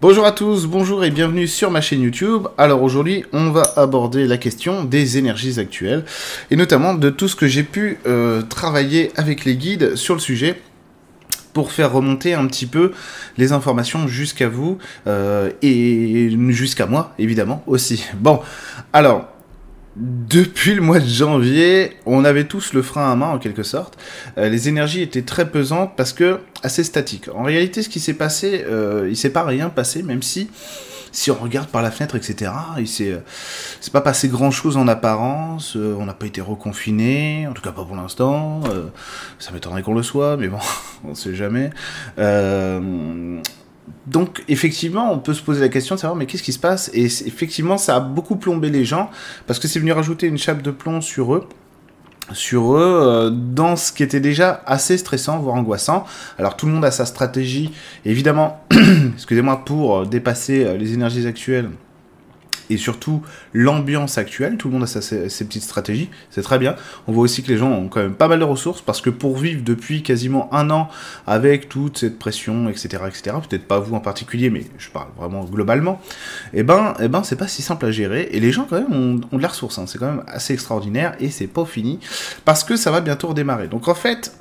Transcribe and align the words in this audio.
Bonjour 0.00 0.26
à 0.26 0.30
tous, 0.30 0.66
bonjour 0.66 1.02
et 1.02 1.10
bienvenue 1.10 1.48
sur 1.48 1.72
ma 1.72 1.80
chaîne 1.80 2.02
YouTube. 2.02 2.46
Alors 2.56 2.84
aujourd'hui, 2.84 3.24
on 3.32 3.50
va 3.50 3.64
aborder 3.74 4.28
la 4.28 4.36
question 4.36 4.84
des 4.84 5.18
énergies 5.18 5.58
actuelles 5.58 6.04
et 6.52 6.56
notamment 6.56 6.94
de 6.94 7.10
tout 7.10 7.26
ce 7.26 7.34
que 7.34 7.48
j'ai 7.48 7.64
pu 7.64 7.98
euh, 8.06 8.42
travailler 8.42 9.10
avec 9.16 9.44
les 9.44 9.56
guides 9.56 9.96
sur 9.96 10.14
le 10.14 10.20
sujet 10.20 10.62
pour 11.52 11.72
faire 11.72 11.92
remonter 11.92 12.34
un 12.34 12.46
petit 12.46 12.66
peu 12.66 12.92
les 13.38 13.50
informations 13.50 14.06
jusqu'à 14.06 14.48
vous 14.48 14.78
euh, 15.08 15.50
et 15.62 16.30
jusqu'à 16.50 16.86
moi 16.86 17.12
évidemment 17.18 17.64
aussi. 17.66 18.04
Bon, 18.20 18.38
alors 18.92 19.26
depuis 19.98 20.74
le 20.74 20.80
mois 20.80 21.00
de 21.00 21.08
janvier, 21.08 21.96
on 22.06 22.24
avait 22.24 22.44
tous 22.44 22.72
le 22.72 22.82
frein 22.82 23.10
à 23.10 23.16
main 23.16 23.28
en 23.28 23.38
quelque 23.38 23.62
sorte. 23.64 23.98
Euh, 24.36 24.48
les 24.48 24.68
énergies 24.68 25.02
étaient 25.02 25.22
très 25.22 25.50
pesantes 25.50 25.92
parce 25.96 26.12
que 26.12 26.40
assez 26.62 26.84
statiques. 26.84 27.28
En 27.34 27.42
réalité, 27.42 27.82
ce 27.82 27.88
qui 27.88 27.98
s'est 27.98 28.14
passé, 28.14 28.64
euh, 28.68 29.08
il 29.10 29.16
s'est 29.16 29.30
pas 29.30 29.42
rien 29.42 29.70
passé, 29.70 30.02
même 30.02 30.22
si 30.22 30.50
si 31.10 31.30
on 31.30 31.36
regarde 31.36 31.68
par 31.68 31.80
la 31.80 31.90
fenêtre, 31.90 32.16
etc., 32.16 32.52
il 32.78 32.86
s'est 32.86 33.12
euh, 33.12 33.90
pas 33.92 34.02
passé 34.02 34.28
grand 34.28 34.50
chose 34.50 34.76
en 34.76 34.86
apparence. 34.88 35.74
Euh, 35.74 35.96
on 35.98 36.04
n'a 36.04 36.12
pas 36.12 36.26
été 36.26 36.42
reconfiné, 36.42 37.46
en 37.48 37.54
tout 37.54 37.62
cas 37.62 37.72
pas 37.72 37.84
pour 37.84 37.96
l'instant. 37.96 38.60
ça 39.38 39.50
m'étonnerait 39.52 39.82
qu'on 39.82 39.94
le 39.94 40.02
soit, 40.02 40.36
mais 40.36 40.48
bon, 40.48 40.58
on 41.04 41.14
sait 41.14 41.34
jamais. 41.34 41.70
Donc 44.06 44.44
effectivement, 44.48 45.12
on 45.12 45.18
peut 45.18 45.34
se 45.34 45.42
poser 45.42 45.60
la 45.60 45.68
question 45.68 45.94
de 45.94 46.00
savoir 46.00 46.16
mais 46.16 46.26
qu'est-ce 46.26 46.42
qui 46.42 46.52
se 46.52 46.58
passe? 46.58 46.90
Et 46.94 47.04
effectivement, 47.04 47.78
ça 47.78 47.96
a 47.96 48.00
beaucoup 48.00 48.36
plombé 48.36 48.70
les 48.70 48.84
gens 48.84 49.10
parce 49.46 49.58
que 49.58 49.68
c'est 49.68 49.78
venu 49.78 49.92
rajouter 49.92 50.26
une 50.26 50.38
chape 50.38 50.62
de 50.62 50.70
plomb 50.70 51.00
sur 51.00 51.34
eux 51.34 51.48
sur 52.32 52.76
eux 52.76 53.00
euh, 53.02 53.30
dans 53.30 53.76
ce 53.76 53.90
qui 53.90 54.02
était 54.02 54.20
déjà 54.20 54.62
assez 54.66 54.98
stressant 54.98 55.38
voire 55.38 55.56
angoissant. 55.56 56.04
Alors 56.38 56.56
tout 56.56 56.66
le 56.66 56.72
monde 56.72 56.84
a 56.84 56.90
sa 56.90 57.06
stratégie 57.06 57.72
évidemment 58.04 58.62
excusez-moi 59.14 59.64
pour 59.64 60.06
dépasser 60.06 60.64
euh, 60.64 60.76
les 60.76 60.92
énergies 60.92 61.26
actuelles 61.26 61.70
et 62.70 62.76
surtout 62.76 63.22
l'ambiance 63.52 64.18
actuelle. 64.18 64.56
Tout 64.56 64.68
le 64.68 64.74
monde 64.74 64.84
a 64.84 64.86
ses, 64.86 65.44
petites 65.44 65.62
stratégies, 65.62 66.10
c'est 66.30 66.42
très 66.42 66.58
bien. 66.58 66.76
On 67.06 67.12
voit 67.12 67.24
aussi 67.24 67.42
que 67.42 67.48
les 67.48 67.58
gens 67.58 67.70
ont 67.70 67.88
quand 67.88 68.00
même 68.00 68.14
pas 68.14 68.28
mal 68.28 68.38
de 68.38 68.44
ressources 68.44 68.80
parce 68.80 69.00
que 69.00 69.10
pour 69.10 69.36
vivre 69.36 69.62
depuis 69.64 70.02
quasiment 70.02 70.52
un 70.54 70.70
an 70.70 70.88
avec 71.26 71.68
toute 71.68 71.98
cette 71.98 72.18
pression, 72.18 72.68
etc., 72.68 73.02
etc., 73.06 73.36
peut-être 73.48 73.66
pas 73.66 73.80
vous 73.80 73.94
en 73.94 74.00
particulier, 74.00 74.50
mais 74.50 74.64
je 74.78 74.90
parle 74.90 75.08
vraiment 75.16 75.44
globalement, 75.44 76.00
et 76.52 76.60
eh 76.60 76.62
ben, 76.62 76.94
eh 77.00 77.08
ben, 77.08 77.22
c'est 77.22 77.36
pas 77.36 77.48
si 77.48 77.62
simple 77.62 77.86
à 77.86 77.90
gérer 77.90 78.28
et 78.32 78.40
les 78.40 78.52
gens 78.52 78.66
quand 78.68 78.80
même 78.80 79.22
ont, 79.32 79.36
de 79.36 79.42
la 79.42 79.48
ressource. 79.48 79.78
Hein. 79.78 79.84
C'est 79.86 79.98
quand 79.98 80.10
même 80.10 80.24
assez 80.26 80.52
extraordinaire 80.52 81.14
et 81.20 81.30
c'est 81.30 81.46
pas 81.46 81.64
fini 81.64 81.98
parce 82.44 82.64
que 82.64 82.76
ça 82.76 82.90
va 82.90 83.00
bientôt 83.00 83.28
redémarrer. 83.28 83.68
Donc 83.68 83.88
en 83.88 83.94
fait, 83.94 84.32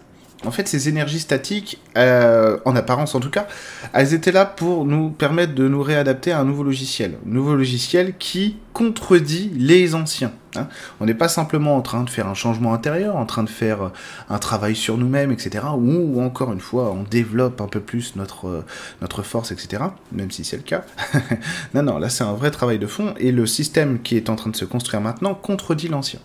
en 0.46 0.52
fait, 0.52 0.68
ces 0.68 0.88
énergies 0.88 1.20
statiques, 1.20 1.82
euh, 1.98 2.60
en 2.66 2.76
apparence 2.76 3.16
en 3.16 3.20
tout 3.20 3.32
cas, 3.32 3.48
elles 3.94 4.14
étaient 4.14 4.32
là 4.32 4.46
pour 4.46 4.86
nous 4.86 5.10
permettre 5.10 5.56
de 5.56 5.68
nous 5.68 5.82
réadapter 5.82 6.32
à 6.32 6.40
un 6.40 6.44
nouveau 6.44 6.64
logiciel. 6.64 7.18
Un 7.26 7.34
nouveau 7.34 7.56
logiciel 7.56 8.14
qui 8.20 8.58
contredit 8.72 9.52
les 9.58 9.96
anciens. 9.96 10.32
Hein. 10.56 10.68
On 11.00 11.06
n'est 11.08 11.16
pas 11.16 11.28
simplement 11.28 11.76
en 11.76 11.82
train 11.82 12.04
de 12.04 12.10
faire 12.10 12.28
un 12.28 12.36
changement 12.36 12.76
intérieur, 12.76 13.16
en 13.16 13.26
train 13.26 13.42
de 13.42 13.50
faire 13.50 13.82
euh, 13.82 13.90
un 14.30 14.38
travail 14.38 14.76
sur 14.76 14.98
nous-mêmes, 14.98 15.32
etc. 15.32 15.66
Ou, 15.76 16.22
encore 16.22 16.54
une 16.54 16.62
fois, 16.62 16.92
on 16.92 17.02
développe 17.02 17.60
un 17.60 17.68
peu 17.68 17.80
plus 17.80 18.16
notre, 18.16 18.48
euh, 18.48 18.66
notre 19.02 19.24
force, 19.24 19.52
etc. 19.52 19.86
Même 20.12 20.30
si 20.30 20.44
c'est 20.44 20.58
le 20.58 20.64
cas. 20.64 20.86
non, 21.74 21.82
non, 21.82 21.98
là 21.98 22.10
c'est 22.10 22.24
un 22.24 22.34
vrai 22.34 22.52
travail 22.52 22.78
de 22.78 22.88
fond. 22.88 23.16
Et 23.18 23.32
le 23.32 23.48
système 23.48 24.02
qui 24.04 24.16
est 24.16 24.30
en 24.30 24.36
train 24.36 24.52
de 24.52 24.56
se 24.56 24.66
construire 24.66 25.02
maintenant 25.02 25.34
contredit 25.34 25.88
l'ancien. 25.88 26.20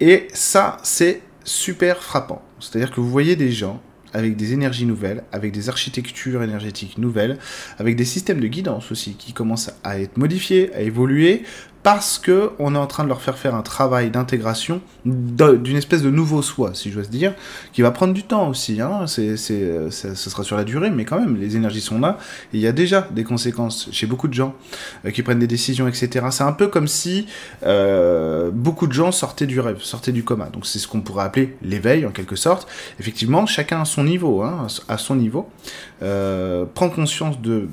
Et 0.00 0.28
ça, 0.32 0.78
c'est 0.82 1.20
super 1.44 2.02
frappant. 2.02 2.42
C'est-à-dire 2.60 2.90
que 2.90 3.00
vous 3.00 3.10
voyez 3.10 3.36
des 3.36 3.52
gens 3.52 3.80
avec 4.12 4.36
des 4.36 4.52
énergies 4.52 4.84
nouvelles, 4.84 5.24
avec 5.32 5.52
des 5.52 5.68
architectures 5.68 6.42
énergétiques 6.42 6.98
nouvelles, 6.98 7.38
avec 7.78 7.96
des 7.96 8.04
systèmes 8.04 8.40
de 8.40 8.46
guidance 8.46 8.92
aussi 8.92 9.14
qui 9.14 9.32
commencent 9.32 9.70
à 9.84 9.98
être 10.00 10.16
modifiés, 10.18 10.72
à 10.74 10.80
évoluer, 10.80 11.44
parce 11.82 12.18
que 12.18 12.50
on 12.58 12.74
est 12.74 12.78
en 12.78 12.86
train 12.86 13.02
de 13.02 13.08
leur 13.08 13.20
faire 13.20 13.36
faire 13.36 13.54
un 13.54 13.62
travail 13.62 14.10
d'intégration 14.10 14.80
d'une 15.04 15.76
espèce 15.76 16.02
de 16.02 16.10
nouveau 16.10 16.42
soi, 16.42 16.72
si 16.74 16.92
j'ose 16.92 17.10
dire, 17.10 17.34
qui 17.72 17.82
va 17.82 17.90
prendre 17.90 18.14
du 18.14 18.22
temps 18.22 18.48
aussi. 18.48 18.80
Hein. 18.80 19.06
C'est, 19.06 19.36
ce 19.36 20.14
sera 20.14 20.44
sur 20.44 20.56
la 20.56 20.64
durée, 20.64 20.90
mais 20.90 21.04
quand 21.04 21.18
même, 21.18 21.36
les 21.36 21.56
énergies 21.56 21.80
sont 21.80 21.98
là. 21.98 22.18
Il 22.52 22.60
y 22.60 22.66
a 22.66 22.72
déjà 22.72 23.08
des 23.10 23.24
conséquences 23.24 23.88
chez 23.90 24.06
beaucoup 24.06 24.28
de 24.28 24.34
gens 24.34 24.54
euh, 25.04 25.10
qui 25.10 25.22
prennent 25.22 25.40
des 25.40 25.46
décisions, 25.46 25.88
etc. 25.88 26.26
C'est 26.30 26.44
un 26.44 26.52
peu 26.52 26.68
comme 26.68 26.86
si 26.86 27.26
euh, 27.64 28.50
beaucoup 28.52 28.86
de 28.86 28.92
gens 28.92 29.10
sortaient 29.10 29.46
du 29.46 29.58
rêve, 29.58 29.80
sortaient 29.80 30.12
du 30.12 30.22
coma. 30.22 30.46
Donc 30.46 30.66
c'est 30.66 30.78
ce 30.78 30.86
qu'on 30.86 31.00
pourrait 31.00 31.24
appeler 31.24 31.56
l'éveil 31.62 32.06
en 32.06 32.10
quelque 32.10 32.36
sorte. 32.36 32.68
Effectivement, 33.00 33.46
chacun 33.46 33.82
à 33.82 33.84
son 33.84 34.04
niveau, 34.04 34.42
hein, 34.42 34.68
à 34.88 34.98
son 34.98 35.16
niveau, 35.16 35.48
euh, 36.02 36.64
prend 36.72 36.88
conscience 36.90 37.40
de 37.40 37.68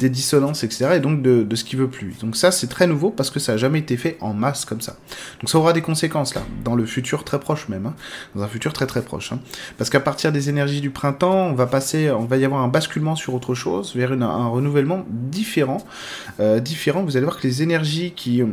des 0.00 0.10
dissonances, 0.10 0.64
etc. 0.64 0.92
Et 0.96 1.00
donc 1.00 1.22
de, 1.22 1.42
de 1.42 1.56
ce 1.56 1.62
qu'il 1.62 1.78
veut 1.78 1.88
plus. 1.88 2.18
Donc 2.20 2.34
ça, 2.34 2.50
c'est 2.50 2.66
très 2.66 2.86
nouveau 2.86 3.10
parce 3.10 3.30
que 3.30 3.38
ça 3.38 3.52
n'a 3.52 3.58
jamais 3.58 3.78
été 3.78 3.96
fait 3.96 4.16
en 4.20 4.34
masse 4.34 4.64
comme 4.64 4.80
ça. 4.80 4.96
Donc 5.40 5.48
ça 5.50 5.58
aura 5.58 5.72
des 5.72 5.82
conséquences 5.82 6.34
là, 6.34 6.42
dans 6.64 6.74
le 6.74 6.86
futur 6.86 7.22
très 7.22 7.38
proche 7.38 7.68
même, 7.68 7.86
hein. 7.86 7.94
dans 8.34 8.42
un 8.42 8.48
futur 8.48 8.72
très 8.72 8.86
très 8.86 9.02
proche. 9.02 9.32
Hein. 9.32 9.40
Parce 9.78 9.90
qu'à 9.90 10.00
partir 10.00 10.32
des 10.32 10.48
énergies 10.48 10.80
du 10.80 10.90
printemps, 10.90 11.46
on 11.46 11.54
va 11.54 11.66
passer, 11.66 12.10
on 12.10 12.24
va 12.24 12.38
y 12.38 12.44
avoir 12.44 12.62
un 12.62 12.68
basculement 12.68 13.14
sur 13.14 13.34
autre 13.34 13.54
chose, 13.54 13.94
vers 13.94 14.12
un 14.12 14.48
renouvellement 14.48 15.04
différent, 15.08 15.78
euh, 16.40 16.60
différent. 16.60 17.02
Vous 17.02 17.16
allez 17.16 17.26
voir 17.26 17.38
que 17.38 17.46
les 17.46 17.62
énergies 17.62 18.12
qui 18.16 18.42
euh, 18.42 18.46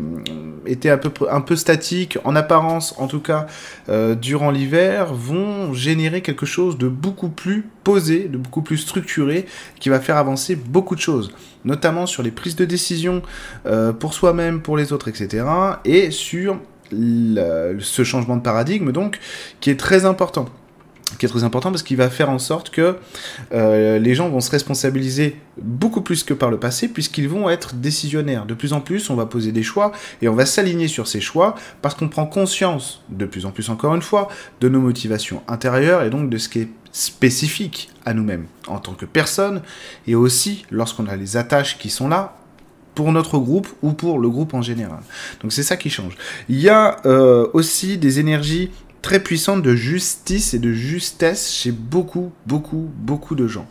étaient 0.65 0.89
un 0.89 0.97
peu 0.97 1.11
un 1.31 1.41
peu 1.41 1.55
statiques, 1.55 2.17
en 2.25 2.35
apparence 2.35 2.93
en 2.97 3.07
tout 3.07 3.21
cas, 3.21 3.47
euh, 3.89 4.15
durant 4.15 4.51
l'hiver, 4.51 5.13
vont 5.13 5.73
générer 5.73 6.21
quelque 6.21 6.45
chose 6.45 6.77
de 6.77 6.87
beaucoup 6.89 7.29
plus 7.29 7.65
posé, 7.83 8.27
de 8.27 8.37
beaucoup 8.37 8.61
plus 8.61 8.77
structuré, 8.77 9.45
qui 9.79 9.89
va 9.89 9.99
faire 10.01 10.17
avancer 10.17 10.55
beaucoup 10.55 10.95
de 10.95 11.01
choses 11.01 11.31
notamment 11.65 12.05
sur 12.05 12.23
les 12.23 12.31
prises 12.31 12.55
de 12.55 12.65
décision 12.65 13.21
euh, 13.65 13.93
pour 13.93 14.13
soi-même, 14.13 14.61
pour 14.61 14.77
les 14.77 14.93
autres, 14.93 15.07
etc. 15.07 15.45
Et 15.85 16.11
sur 16.11 16.59
ce 16.91 18.03
changement 18.03 18.37
de 18.37 18.41
paradigme, 18.41 18.91
donc, 18.91 19.19
qui 19.59 19.69
est 19.69 19.79
très 19.79 20.05
important 20.05 20.45
qui 21.15 21.25
est 21.25 21.29
très 21.29 21.43
important 21.43 21.71
parce 21.71 21.83
qu'il 21.83 21.97
va 21.97 22.09
faire 22.09 22.29
en 22.29 22.39
sorte 22.39 22.69
que 22.69 22.97
euh, 23.53 23.97
les 23.99 24.13
gens 24.13 24.29
vont 24.29 24.41
se 24.41 24.51
responsabiliser 24.51 25.39
beaucoup 25.61 26.01
plus 26.01 26.23
que 26.23 26.33
par 26.33 26.51
le 26.51 26.57
passé 26.57 26.87
puisqu'ils 26.87 27.29
vont 27.29 27.49
être 27.49 27.75
décisionnaires. 27.75 28.45
De 28.45 28.53
plus 28.53 28.73
en 28.73 28.81
plus, 28.81 29.09
on 29.09 29.15
va 29.15 29.25
poser 29.25 29.51
des 29.51 29.63
choix 29.63 29.91
et 30.21 30.27
on 30.27 30.35
va 30.35 30.45
s'aligner 30.45 30.87
sur 30.87 31.07
ces 31.07 31.21
choix 31.21 31.55
parce 31.81 31.95
qu'on 31.95 32.09
prend 32.09 32.25
conscience, 32.25 33.01
de 33.09 33.25
plus 33.25 33.45
en 33.45 33.51
plus 33.51 33.69
encore 33.69 33.95
une 33.95 34.01
fois, 34.01 34.27
de 34.59 34.69
nos 34.69 34.81
motivations 34.81 35.41
intérieures 35.47 36.03
et 36.03 36.09
donc 36.09 36.29
de 36.29 36.37
ce 36.37 36.49
qui 36.49 36.59
est 36.59 36.69
spécifique 36.91 37.89
à 38.05 38.13
nous-mêmes 38.13 38.45
en 38.67 38.79
tant 38.79 38.93
que 38.93 39.05
personne 39.05 39.61
et 40.07 40.15
aussi 40.15 40.65
lorsqu'on 40.71 41.07
a 41.07 41.15
les 41.15 41.37
attaches 41.37 41.77
qui 41.77 41.89
sont 41.89 42.07
là 42.07 42.37
pour 42.95 43.11
notre 43.11 43.37
groupe 43.37 43.67
ou 43.83 43.93
pour 43.93 44.17
le 44.17 44.27
groupe 44.27 44.55
en 44.55 44.63
général. 44.63 45.01
Donc 45.41 45.53
c'est 45.53 45.61
ça 45.61 45.77
qui 45.77 45.91
change. 45.91 46.17
Il 46.49 46.59
y 46.59 46.67
a 46.67 46.97
euh, 47.05 47.47
aussi 47.53 47.99
des 47.99 48.19
énergies 48.19 48.71
très 49.01 49.19
puissantes 49.21 49.61
de 49.61 49.75
justice 49.75 50.53
et 50.53 50.59
de 50.59 50.71
justesse 50.71 51.51
chez 51.51 51.71
beaucoup, 51.71 52.31
beaucoup, 52.45 52.89
beaucoup 52.97 53.35
de 53.35 53.47
gens. 53.47 53.67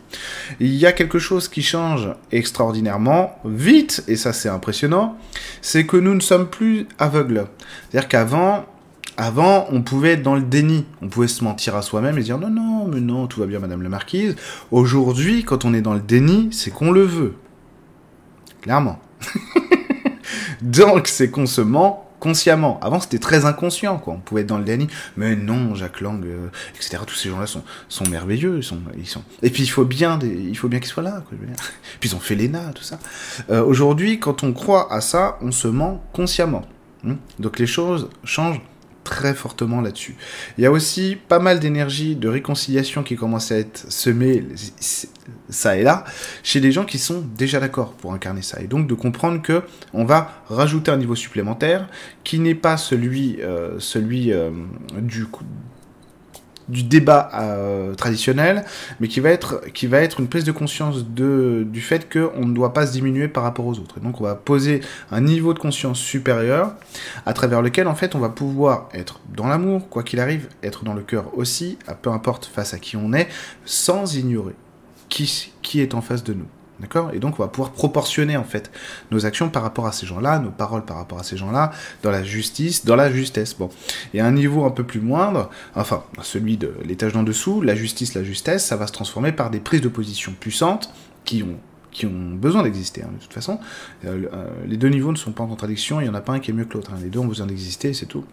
Il 0.59 0.73
y 0.73 0.85
a 0.85 0.91
quelque 0.91 1.19
chose 1.19 1.47
qui 1.47 1.61
change 1.61 2.09
extraordinairement 2.31 3.37
vite, 3.45 4.03
et 4.07 4.15
ça 4.15 4.33
c'est 4.33 4.49
impressionnant, 4.49 5.17
c'est 5.61 5.85
que 5.85 5.97
nous 5.97 6.15
ne 6.15 6.21
sommes 6.21 6.47
plus 6.47 6.87
aveugles. 6.99 7.47
C'est-à-dire 7.89 8.09
qu'avant, 8.09 8.65
avant, 9.17 9.65
on 9.71 9.81
pouvait 9.81 10.11
être 10.11 10.21
dans 10.21 10.35
le 10.35 10.43
déni. 10.43 10.85
On 11.01 11.09
pouvait 11.09 11.27
se 11.27 11.43
mentir 11.43 11.75
à 11.75 11.81
soi-même 11.81 12.17
et 12.19 12.21
dire 12.21 12.37
non, 12.37 12.49
non, 12.49 12.87
mais 12.87 12.99
non, 12.99 13.25
tout 13.25 13.39
va 13.39 13.47
bien, 13.47 13.59
madame 13.59 13.81
la 13.81 13.89
marquise. 13.89 14.35
Aujourd'hui, 14.69 15.43
quand 15.43 15.65
on 15.65 15.73
est 15.73 15.81
dans 15.81 15.95
le 15.95 15.99
déni, 15.99 16.49
c'est 16.51 16.71
qu'on 16.71 16.91
le 16.91 17.01
veut. 17.01 17.33
Clairement. 18.61 18.99
Donc, 20.61 21.07
c'est 21.07 21.31
qu'on 21.31 21.47
se 21.47 21.61
ment 21.61 22.06
consciemment. 22.19 22.79
Avant, 22.81 22.99
c'était 22.99 23.19
très 23.19 23.45
inconscient, 23.45 23.97
quoi. 23.97 24.13
On 24.13 24.19
pouvait 24.19 24.41
être 24.41 24.47
dans 24.47 24.57
le 24.57 24.63
déni. 24.63 24.87
Mais 25.15 25.35
non, 25.35 25.75
Jacques 25.75 26.01
Lang, 26.01 26.23
euh, 26.25 26.47
etc. 26.75 26.97
Tous 27.05 27.15
ces 27.15 27.29
gens-là 27.29 27.45
sont, 27.47 27.63
merveilleux. 28.09 28.57
Ils 28.57 28.63
sont, 28.63 28.79
ils 28.97 29.07
sont... 29.07 29.23
Et 29.43 29.49
puis, 29.49 29.63
il 29.63 29.67
faut 29.67 29.85
bien, 29.85 30.19
il 30.21 30.57
faut 30.57 30.67
bien 30.67 30.79
qu'ils 30.79 30.89
soient 30.89 31.03
là, 31.03 31.23
quoi. 31.27 31.37
Puis, 31.99 32.09
ils 32.09 32.15
ont 32.15 32.19
fait 32.19 32.35
l'ENA, 32.35 32.71
tout 32.73 32.83
ça. 32.83 32.99
Euh, 33.49 33.63
aujourd'hui, 33.63 34.19
quand 34.19 34.43
on 34.43 34.53
croit 34.53 34.91
à 34.91 35.01
ça, 35.01 35.37
on 35.41 35.51
se 35.51 35.67
ment 35.67 36.03
consciemment. 36.13 36.65
Hmm? 37.03 37.15
Donc, 37.39 37.59
les 37.59 37.67
choses 37.67 38.09
changent 38.23 38.61
très 39.09 39.33
fortement 39.33 39.81
là-dessus. 39.81 40.15
Il 40.57 40.63
y 40.63 40.67
a 40.67 40.71
aussi 40.71 41.17
pas 41.27 41.39
mal 41.39 41.59
d'énergie 41.59 42.15
de 42.15 42.27
réconciliation 42.27 43.03
qui 43.03 43.15
commence 43.15 43.51
à 43.51 43.57
être 43.57 43.85
semée 43.89 44.43
ça 45.49 45.77
et 45.77 45.83
là 45.83 46.03
chez 46.43 46.59
des 46.59 46.71
gens 46.71 46.85
qui 46.85 46.97
sont 46.97 47.23
déjà 47.37 47.59
d'accord 47.59 47.93
pour 47.93 48.13
incarner 48.13 48.41
ça 48.41 48.61
et 48.61 48.67
donc 48.67 48.87
de 48.87 48.93
comprendre 48.93 49.41
que 49.41 49.63
on 49.93 50.05
va 50.05 50.43
rajouter 50.49 50.91
un 50.91 50.97
niveau 50.97 51.15
supplémentaire 51.15 51.87
qui 52.23 52.39
n'est 52.39 52.55
pas 52.55 52.77
celui 52.77 53.41
euh, 53.41 53.79
celui 53.79 54.33
euh, 54.33 54.49
du 55.01 55.25
du 56.69 56.83
débat 56.83 57.29
euh, 57.33 57.95
traditionnel, 57.95 58.65
mais 58.99 59.07
qui 59.07 59.19
va 59.19 59.29
être 59.29 59.61
qui 59.73 59.87
va 59.87 59.99
être 60.01 60.19
une 60.19 60.27
prise 60.27 60.43
de 60.43 60.51
conscience 60.51 61.05
de 61.07 61.65
du 61.65 61.81
fait 61.81 62.11
qu'on 62.11 62.45
ne 62.45 62.53
doit 62.53 62.73
pas 62.73 62.87
se 62.87 62.91
diminuer 62.91 63.27
par 63.27 63.43
rapport 63.43 63.65
aux 63.65 63.79
autres. 63.79 63.97
Et 63.97 64.01
donc 64.01 64.19
on 64.21 64.23
va 64.23 64.35
poser 64.35 64.81
un 65.11 65.21
niveau 65.21 65.53
de 65.53 65.59
conscience 65.59 65.99
supérieur 65.99 66.73
à 67.25 67.33
travers 67.33 67.61
lequel 67.61 67.87
en 67.87 67.95
fait 67.95 68.15
on 68.15 68.19
va 68.19 68.29
pouvoir 68.29 68.89
être 68.93 69.19
dans 69.33 69.47
l'amour, 69.47 69.89
quoi 69.89 70.03
qu'il 70.03 70.19
arrive, 70.19 70.49
être 70.63 70.83
dans 70.83 70.93
le 70.93 71.01
cœur 71.01 71.37
aussi, 71.37 71.77
à 71.87 71.95
peu 71.95 72.09
importe 72.09 72.45
face 72.45 72.73
à 72.73 72.79
qui 72.79 72.97
on 72.97 73.13
est, 73.13 73.27
sans 73.65 74.15
ignorer 74.15 74.55
qui 75.09 75.53
qui 75.61 75.81
est 75.81 75.93
en 75.93 76.01
face 76.01 76.23
de 76.23 76.33
nous. 76.33 76.47
D'accord? 76.79 77.11
Et 77.13 77.19
donc 77.19 77.39
on 77.39 77.43
va 77.43 77.49
pouvoir 77.49 77.71
proportionner 77.71 78.37
en 78.37 78.43
fait 78.43 78.71
nos 79.09 79.25
actions 79.25 79.49
par 79.49 79.63
rapport 79.63 79.87
à 79.87 79.91
ces 79.91 80.05
gens-là, 80.05 80.39
nos 80.39 80.51
paroles 80.51 80.85
par 80.85 80.97
rapport 80.97 81.19
à 81.19 81.23
ces 81.23 81.35
gens-là, 81.35 81.71
dans 82.03 82.11
la 82.11 82.23
justice, 82.23 82.85
dans 82.85 82.95
la 82.95 83.11
justesse. 83.11 83.55
Bon. 83.55 83.69
Et 84.13 84.19
à 84.19 84.25
un 84.25 84.31
niveau 84.31 84.65
un 84.65 84.71
peu 84.71 84.83
plus 84.83 84.99
moindre, 84.99 85.49
enfin 85.75 86.03
celui 86.21 86.57
de 86.57 86.73
l'étage 86.85 87.13
d'en 87.13 87.23
dessous, 87.23 87.61
la 87.61 87.75
justice, 87.75 88.13
la 88.13 88.23
justesse, 88.23 88.65
ça 88.65 88.75
va 88.75 88.85
se 88.87 88.93
transformer 88.93 89.31
par 89.31 89.49
des 89.49 89.59
prises 89.59 89.81
de 89.81 89.89
position 89.89 90.33
puissantes 90.39 90.93
qui 91.25 91.43
ont 91.43 91.57
qui 91.91 92.05
ont 92.05 92.35
besoin 92.35 92.61
d'exister, 92.61 93.01
hein, 93.01 93.09
de 93.11 93.19
toute 93.19 93.33
façon. 93.33 93.59
Euh, 94.05 94.27
euh, 94.31 94.47
les 94.67 94.77
deux 94.77 94.89
niveaux 94.89 95.11
ne 95.11 95.17
sont 95.17 95.31
pas 95.31 95.43
en 95.43 95.47
contradiction, 95.47 95.99
il 95.99 96.03
n'y 96.03 96.09
en 96.09 96.13
a 96.13 96.21
pas 96.21 96.33
un 96.33 96.39
qui 96.39 96.51
est 96.51 96.53
mieux 96.53 96.65
que 96.65 96.75
l'autre. 96.75 96.91
Hein. 96.93 96.99
Les 97.01 97.09
deux 97.09 97.17
ont 97.17 97.25
besoin 97.25 97.47
d'exister, 97.47 97.93
c'est 97.93 98.05
tout. 98.05 98.23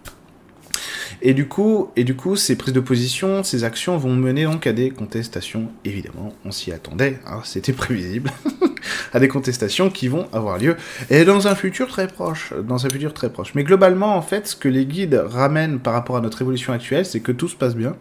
Et 1.22 1.34
du 1.34 1.46
coup, 1.46 1.90
et 1.96 2.04
du 2.04 2.14
coup, 2.14 2.36
ces 2.36 2.56
prises 2.56 2.74
de 2.74 2.80
position, 2.80 3.42
ces 3.42 3.64
actions 3.64 3.96
vont 3.96 4.14
mener 4.14 4.44
donc 4.44 4.66
à 4.66 4.72
des 4.72 4.90
contestations. 4.90 5.68
Évidemment, 5.84 6.32
on 6.44 6.52
s'y 6.52 6.72
attendait, 6.72 7.18
hein, 7.26 7.40
c'était 7.44 7.72
prévisible. 7.72 8.30
à 9.12 9.20
des 9.20 9.28
contestations 9.28 9.90
qui 9.90 10.08
vont 10.08 10.26
avoir 10.32 10.58
lieu 10.58 10.76
et 11.10 11.24
dans 11.24 11.48
un 11.48 11.54
futur 11.54 11.88
très 11.88 12.08
proche, 12.08 12.52
dans 12.66 12.86
un 12.86 12.90
futur 12.90 13.14
très 13.14 13.30
proche. 13.30 13.54
Mais 13.54 13.64
globalement, 13.64 14.16
en 14.16 14.22
fait, 14.22 14.48
ce 14.48 14.56
que 14.56 14.68
les 14.68 14.86
guides 14.86 15.22
ramènent 15.24 15.78
par 15.78 15.94
rapport 15.94 16.16
à 16.16 16.20
notre 16.20 16.42
évolution 16.42 16.72
actuelle, 16.72 17.06
c'est 17.06 17.20
que 17.20 17.32
tout 17.32 17.48
se 17.48 17.56
passe 17.56 17.74
bien. 17.74 17.96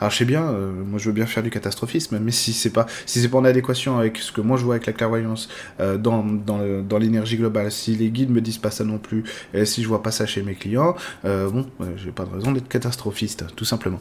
Alors 0.00 0.10
je 0.10 0.18
sais 0.18 0.24
bien, 0.24 0.42
euh, 0.42 0.70
moi 0.84 0.98
je 0.98 1.06
veux 1.06 1.14
bien 1.14 1.26
faire 1.26 1.42
du 1.42 1.50
catastrophisme, 1.50 2.18
mais 2.20 2.30
si 2.30 2.52
c'est 2.52 2.70
pas 2.70 2.86
si 3.06 3.20
c'est 3.20 3.28
pas 3.28 3.38
en 3.38 3.44
adéquation 3.44 3.98
avec 3.98 4.18
ce 4.18 4.32
que 4.32 4.40
moi 4.40 4.56
je 4.56 4.64
vois 4.64 4.74
avec 4.74 4.86
la 4.86 4.92
clairvoyance 4.92 5.48
euh, 5.80 5.96
dans 5.96 6.24
dans 6.24 6.98
l'énergie 6.98 7.36
globale, 7.36 7.72
si 7.72 7.96
les 7.96 8.10
guides 8.10 8.30
me 8.30 8.40
disent 8.40 8.58
pas 8.58 8.70
ça 8.70 8.84
non 8.84 8.98
plus, 8.98 9.24
et 9.54 9.64
si 9.64 9.82
je 9.82 9.88
vois 9.88 10.02
pas 10.02 10.10
ça 10.10 10.26
chez 10.26 10.42
mes 10.42 10.54
clients, 10.54 10.94
euh, 11.24 11.48
bon, 11.48 11.66
j'ai 11.96 12.10
pas 12.10 12.24
de 12.24 12.30
raison 12.40 12.52
d'être 12.52 12.68
catastrophiste, 12.68 13.46
tout 13.56 13.64
simplement. 13.64 14.00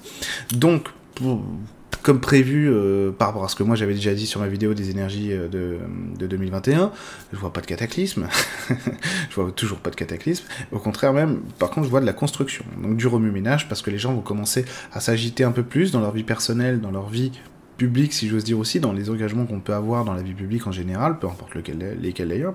Donc 0.51 0.89
comme 2.01 2.21
prévu 2.21 2.69
euh, 2.69 3.11
par 3.11 3.27
rapport 3.29 3.43
à 3.43 3.49
ce 3.49 3.55
que 3.55 3.63
moi 3.63 3.75
j'avais 3.75 3.93
déjà 3.93 4.13
dit 4.13 4.25
sur 4.25 4.39
ma 4.39 4.47
vidéo 4.47 4.73
des 4.73 4.89
énergies 4.89 5.33
euh, 5.33 5.47
de, 5.47 5.77
de 6.17 6.27
2021, 6.27 6.91
je 7.33 7.37
vois 7.37 7.51
pas 7.51 7.61
de 7.61 7.65
cataclysme, 7.65 8.27
je 9.29 9.35
vois 9.35 9.51
toujours 9.51 9.79
pas 9.79 9.89
de 9.89 9.95
cataclysme, 9.95 10.45
au 10.71 10.79
contraire 10.79 11.13
même, 11.13 11.41
par 11.57 11.69
contre 11.69 11.85
je 11.85 11.91
vois 11.91 12.01
de 12.01 12.05
la 12.05 12.13
construction, 12.13 12.63
donc 12.81 12.97
du 12.97 13.07
remue-ménage, 13.07 13.67
parce 13.67 13.81
que 13.81 13.91
les 13.91 13.97
gens 13.97 14.13
vont 14.13 14.21
commencer 14.21 14.65
à 14.93 14.99
s'agiter 14.99 15.43
un 15.43 15.51
peu 15.51 15.63
plus 15.63 15.91
dans 15.91 15.99
leur 15.99 16.13
vie 16.13 16.23
personnelle, 16.23 16.79
dans 16.79 16.91
leur 16.91 17.09
vie 17.09 17.31
publique, 17.79 18.13
si 18.13 18.27
j'ose 18.27 18.43
dire 18.43 18.59
aussi, 18.59 18.79
dans 18.79 18.91
les 18.91 19.09
engagements 19.09 19.45
qu'on 19.45 19.61
peut 19.61 19.73
avoir 19.73 20.05
dans 20.05 20.13
la 20.13 20.21
vie 20.21 20.33
publique 20.33 20.67
en 20.67 20.71
général, 20.71 21.17
peu 21.17 21.27
importe 21.27 21.55
lequel, 21.55 21.97
lesquels 21.99 22.27
d'ailleurs, 22.27 22.53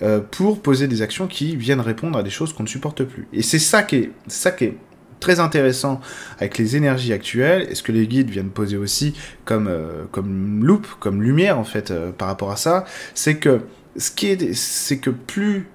euh, 0.00 0.20
pour 0.20 0.62
poser 0.62 0.88
des 0.88 1.02
actions 1.02 1.26
qui 1.26 1.56
viennent 1.56 1.80
répondre 1.80 2.16
à 2.16 2.22
des 2.22 2.30
choses 2.30 2.54
qu'on 2.54 2.62
ne 2.62 2.68
supporte 2.68 3.02
plus. 3.02 3.26
Et 3.32 3.42
c'est 3.42 3.58
ça 3.58 3.82
qui 3.82 3.96
est, 3.96 4.10
ça 4.28 4.52
qui 4.52 4.64
est 4.64 4.78
très 5.24 5.40
intéressant 5.40 6.02
avec 6.38 6.58
les 6.58 6.76
énergies 6.76 7.14
actuelles, 7.14 7.66
et 7.70 7.74
ce 7.74 7.82
que 7.82 7.92
les 7.92 8.06
guides 8.06 8.28
viennent 8.28 8.50
poser 8.50 8.76
aussi 8.76 9.14
comme, 9.46 9.68
euh, 9.68 10.04
comme 10.12 10.62
loupe, 10.62 10.86
comme 11.00 11.22
lumière 11.22 11.58
en 11.58 11.64
fait 11.64 11.90
euh, 11.90 12.12
par 12.12 12.28
rapport 12.28 12.50
à 12.50 12.56
ça, 12.56 12.84
c'est 13.14 13.36
que 13.36 13.62
ce 13.96 14.10
qui 14.10 14.26
est, 14.26 14.52
c'est 14.52 14.98
que 14.98 15.08
plus 15.08 15.66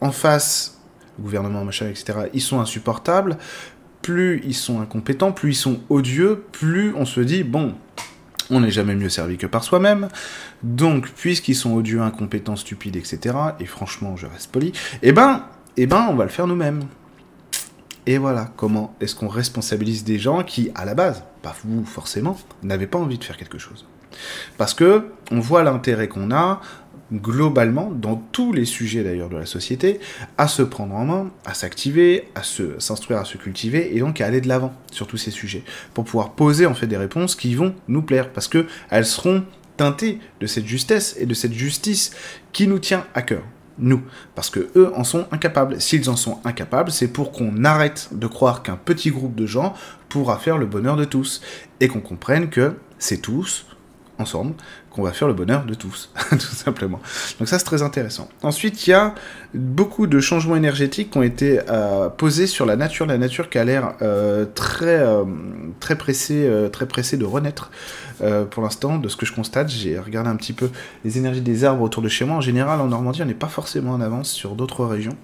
en 0.00 0.10
face, 0.10 0.80
gouvernement, 1.20 1.64
machin, 1.64 1.86
etc., 1.88 2.30
ils 2.34 2.40
sont 2.40 2.58
insupportables, 2.58 3.38
plus 4.02 4.42
ils 4.44 4.54
sont 4.54 4.80
incompétents, 4.80 5.30
plus 5.30 5.52
ils 5.52 5.60
sont 5.60 5.78
odieux, 5.88 6.42
plus 6.50 6.92
on 6.96 7.04
se 7.04 7.20
dit, 7.20 7.44
bon, 7.44 7.76
on 8.50 8.58
n'est 8.58 8.72
jamais 8.72 8.96
mieux 8.96 9.10
servi 9.10 9.36
que 9.36 9.46
par 9.46 9.62
soi-même. 9.62 10.08
Donc, 10.64 11.08
puisqu'ils 11.08 11.54
sont 11.54 11.72
odieux, 11.72 12.00
incompétents, 12.00 12.56
stupides, 12.56 12.96
etc., 12.96 13.36
et 13.60 13.66
franchement, 13.66 14.16
je 14.16 14.26
reste 14.26 14.50
poli, 14.50 14.72
eh 15.02 15.12
ben, 15.12 15.44
eh 15.76 15.86
ben, 15.86 16.08
on 16.10 16.14
va 16.14 16.24
le 16.24 16.30
faire 16.30 16.48
nous-mêmes. 16.48 16.82
Et 18.06 18.18
voilà 18.18 18.50
comment 18.56 18.94
est-ce 19.00 19.14
qu'on 19.14 19.28
responsabilise 19.28 20.04
des 20.04 20.18
gens 20.18 20.42
qui, 20.42 20.70
à 20.74 20.84
la 20.84 20.94
base, 20.94 21.22
pas 21.42 21.54
vous 21.64 21.84
forcément, 21.84 22.36
n'avaient 22.62 22.86
pas 22.86 22.98
envie 22.98 23.18
de 23.18 23.24
faire 23.24 23.36
quelque 23.36 23.58
chose? 23.58 23.86
Parce 24.58 24.74
que 24.74 25.06
on 25.30 25.40
voit 25.40 25.62
l'intérêt 25.62 26.08
qu'on 26.08 26.30
a 26.32 26.60
globalement 27.12 27.90
dans 27.90 28.16
tous 28.32 28.52
les 28.52 28.64
sujets 28.64 29.02
d'ailleurs 29.02 29.28
de 29.28 29.36
la 29.36 29.46
société 29.46 30.00
à 30.38 30.48
se 30.48 30.62
prendre 30.62 30.94
en 30.94 31.04
main, 31.04 31.30
à 31.44 31.54
s'activer, 31.54 32.28
à 32.34 32.42
se 32.42 32.78
s'instruire, 32.78 33.18
à 33.18 33.24
se 33.24 33.36
cultiver 33.36 33.94
et 33.94 34.00
donc 34.00 34.20
à 34.20 34.26
aller 34.26 34.40
de 34.40 34.48
l'avant 34.48 34.72
sur 34.90 35.06
tous 35.06 35.18
ces 35.18 35.30
sujets 35.30 35.62
pour 35.94 36.04
pouvoir 36.04 36.32
poser 36.32 36.66
en 36.66 36.74
fait 36.74 36.86
des 36.86 36.96
réponses 36.96 37.36
qui 37.36 37.54
vont 37.54 37.74
nous 37.88 38.02
plaire 38.02 38.30
parce 38.30 38.48
que 38.48 38.66
elles 38.90 39.06
seront 39.06 39.44
teintées 39.76 40.20
de 40.40 40.46
cette 40.46 40.66
justesse 40.66 41.16
et 41.18 41.26
de 41.26 41.34
cette 41.34 41.52
justice 41.52 42.12
qui 42.52 42.66
nous 42.66 42.78
tient 42.78 43.04
à 43.14 43.22
cœur 43.22 43.42
nous, 43.78 44.02
parce 44.34 44.50
que 44.50 44.70
eux 44.76 44.92
en 44.94 45.04
sont 45.04 45.26
incapables. 45.32 45.80
S'ils 45.80 46.10
en 46.10 46.16
sont 46.16 46.38
incapables, 46.44 46.90
c'est 46.90 47.08
pour 47.08 47.32
qu'on 47.32 47.64
arrête 47.64 48.08
de 48.12 48.26
croire 48.26 48.62
qu'un 48.62 48.76
petit 48.76 49.10
groupe 49.10 49.34
de 49.34 49.46
gens 49.46 49.74
pourra 50.08 50.38
faire 50.38 50.58
le 50.58 50.66
bonheur 50.66 50.96
de 50.96 51.04
tous, 51.04 51.40
et 51.80 51.88
qu'on 51.88 52.00
comprenne 52.00 52.48
que 52.50 52.74
c'est 52.98 53.18
tous, 53.18 53.66
ensemble, 54.18 54.54
qu'on 54.92 55.02
va 55.02 55.12
faire 55.12 55.28
le 55.28 55.34
bonheur 55.34 55.64
de 55.64 55.74
tous, 55.74 56.10
tout 56.30 56.38
simplement. 56.38 57.00
Donc 57.38 57.48
ça 57.48 57.58
c'est 57.58 57.64
très 57.64 57.82
intéressant. 57.82 58.28
Ensuite, 58.42 58.86
il 58.86 58.90
y 58.90 58.92
a 58.92 59.14
beaucoup 59.54 60.06
de 60.06 60.20
changements 60.20 60.56
énergétiques 60.56 61.10
qui 61.10 61.18
ont 61.18 61.22
été 61.22 61.60
euh, 61.68 62.08
posés 62.08 62.46
sur 62.46 62.66
la 62.66 62.76
nature, 62.76 63.06
la 63.06 63.18
nature 63.18 63.50
qui 63.50 63.58
a 63.58 63.64
l'air 63.64 63.94
euh, 64.02 64.44
très 64.54 64.98
euh, 64.98 65.24
très 65.80 65.96
pressée, 65.96 66.46
de 67.16 67.24
renaître. 67.24 67.70
pour 68.50 68.62
l'instant, 68.62 68.98
de 68.98 69.08
ce 69.08 69.16
que 69.16 69.26
je 69.26 69.32
constate, 69.32 69.68
j'ai 69.68 69.98
regardé 69.98 70.30
un 70.30 70.36
petit 70.36 70.52
peu 70.52 70.70
les 71.04 71.18
énergies 71.18 71.40
des 71.40 71.64
arbres 71.64 71.82
autour 71.82 72.02
de 72.02 72.08
chez 72.08 72.24
moi. 72.24 72.36
En 72.36 72.40
général, 72.40 72.80
en 72.80 72.86
Normandie, 72.86 73.22
on 73.22 73.26
n'est 73.26 73.34
pas 73.34 73.48
forcément 73.48 73.92
en 73.92 74.00
avance 74.00 74.30
sur 74.30 74.54
d'autres 74.54 74.84
régions. 74.84 75.16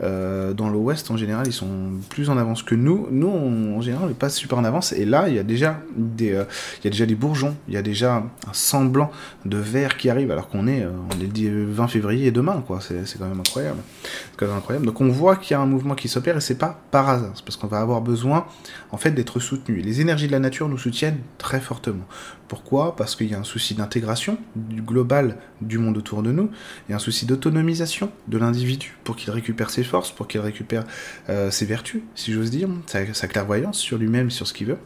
dans 0.00 0.68
l'Ouest, 0.68 1.10
en 1.10 1.16
général, 1.16 1.46
ils 1.46 1.52
sont 1.52 1.68
plus 2.08 2.30
en 2.30 2.38
avance 2.38 2.62
que 2.62 2.74
nous. 2.74 3.08
Nous, 3.10 3.28
en 3.28 3.80
général, 3.80 4.04
on 4.04 4.08
n'est 4.08 4.14
pas 4.14 4.28
super 4.28 4.58
en 4.58 4.64
avance. 4.64 4.92
Et 4.92 5.04
là, 5.04 5.28
il 5.28 5.34
y 5.34 5.38
a 5.38 5.44
il 5.98 6.84
y 6.84 6.86
a 6.86 6.90
déjà 6.90 7.06
des 7.06 7.14
bourgeons, 7.14 7.56
il 7.68 7.74
y 7.74 7.76
a 7.76 7.82
déjà 7.82 8.16
un 8.16 8.52
semblant 8.52 9.05
de 9.44 9.56
verre 9.56 9.96
qui 9.96 10.10
arrive 10.10 10.30
alors 10.30 10.48
qu'on 10.48 10.66
est, 10.66 10.82
euh, 10.82 10.90
on 11.10 11.20
est 11.20 11.48
le 11.48 11.66
20 11.66 11.88
février 11.88 12.26
et 12.26 12.30
demain, 12.30 12.62
quoi. 12.66 12.80
C'est 12.80 13.18
quand 13.18 13.28
même 13.28 13.40
incroyable. 13.40 13.80
quand 14.36 14.46
même 14.46 14.56
incroyable. 14.56 14.86
Donc 14.86 15.00
on 15.00 15.08
voit 15.08 15.36
qu'il 15.36 15.52
y 15.52 15.54
a 15.54 15.60
un 15.60 15.66
mouvement 15.66 15.94
qui 15.94 16.08
s'opère 16.08 16.36
et 16.36 16.40
c'est 16.40 16.58
pas 16.58 16.80
par 16.90 17.08
hasard. 17.08 17.32
C'est 17.34 17.44
parce 17.44 17.56
qu'on 17.56 17.66
va 17.66 17.80
avoir 17.80 18.00
besoin, 18.00 18.46
en 18.90 18.96
fait, 18.96 19.10
d'être 19.10 19.40
soutenu. 19.40 19.80
Les 19.80 20.00
énergies 20.00 20.26
de 20.26 20.32
la 20.32 20.38
nature 20.40 20.68
nous 20.68 20.78
soutiennent 20.78 21.18
très 21.38 21.60
fortement. 21.60 22.04
Pourquoi? 22.48 22.94
Parce 22.94 23.16
qu'il 23.16 23.28
y 23.28 23.34
a 23.34 23.38
un 23.38 23.44
souci 23.44 23.74
d'intégration 23.74 24.38
du 24.54 24.82
global 24.82 25.36
du 25.60 25.78
monde 25.78 25.96
autour 25.96 26.22
de 26.22 26.30
nous. 26.30 26.50
Il 26.88 26.92
y 26.92 26.94
a 26.94 26.96
un 26.96 27.00
souci 27.00 27.26
d'autonomisation 27.26 28.10
de 28.28 28.38
l'individu 28.38 28.96
pour 29.04 29.16
qu'il 29.16 29.32
récupère 29.32 29.70
ses 29.70 29.82
forces, 29.82 30.12
pour 30.12 30.28
qu'il 30.28 30.40
récupère 30.40 30.84
euh, 31.28 31.50
ses 31.50 31.66
vertus, 31.66 32.02
si 32.14 32.32
j'ose 32.32 32.50
dire, 32.50 32.68
sa 32.86 33.26
clairvoyance 33.26 33.78
sur 33.78 33.98
lui-même, 33.98 34.30
sur 34.30 34.46
ce 34.46 34.52
qu'il 34.52 34.68
veut. 34.68 34.78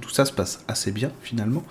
Tout 0.00 0.10
ça 0.10 0.24
se 0.24 0.32
passe 0.32 0.64
assez 0.68 0.92
bien 0.92 1.10
finalement. 1.22 1.62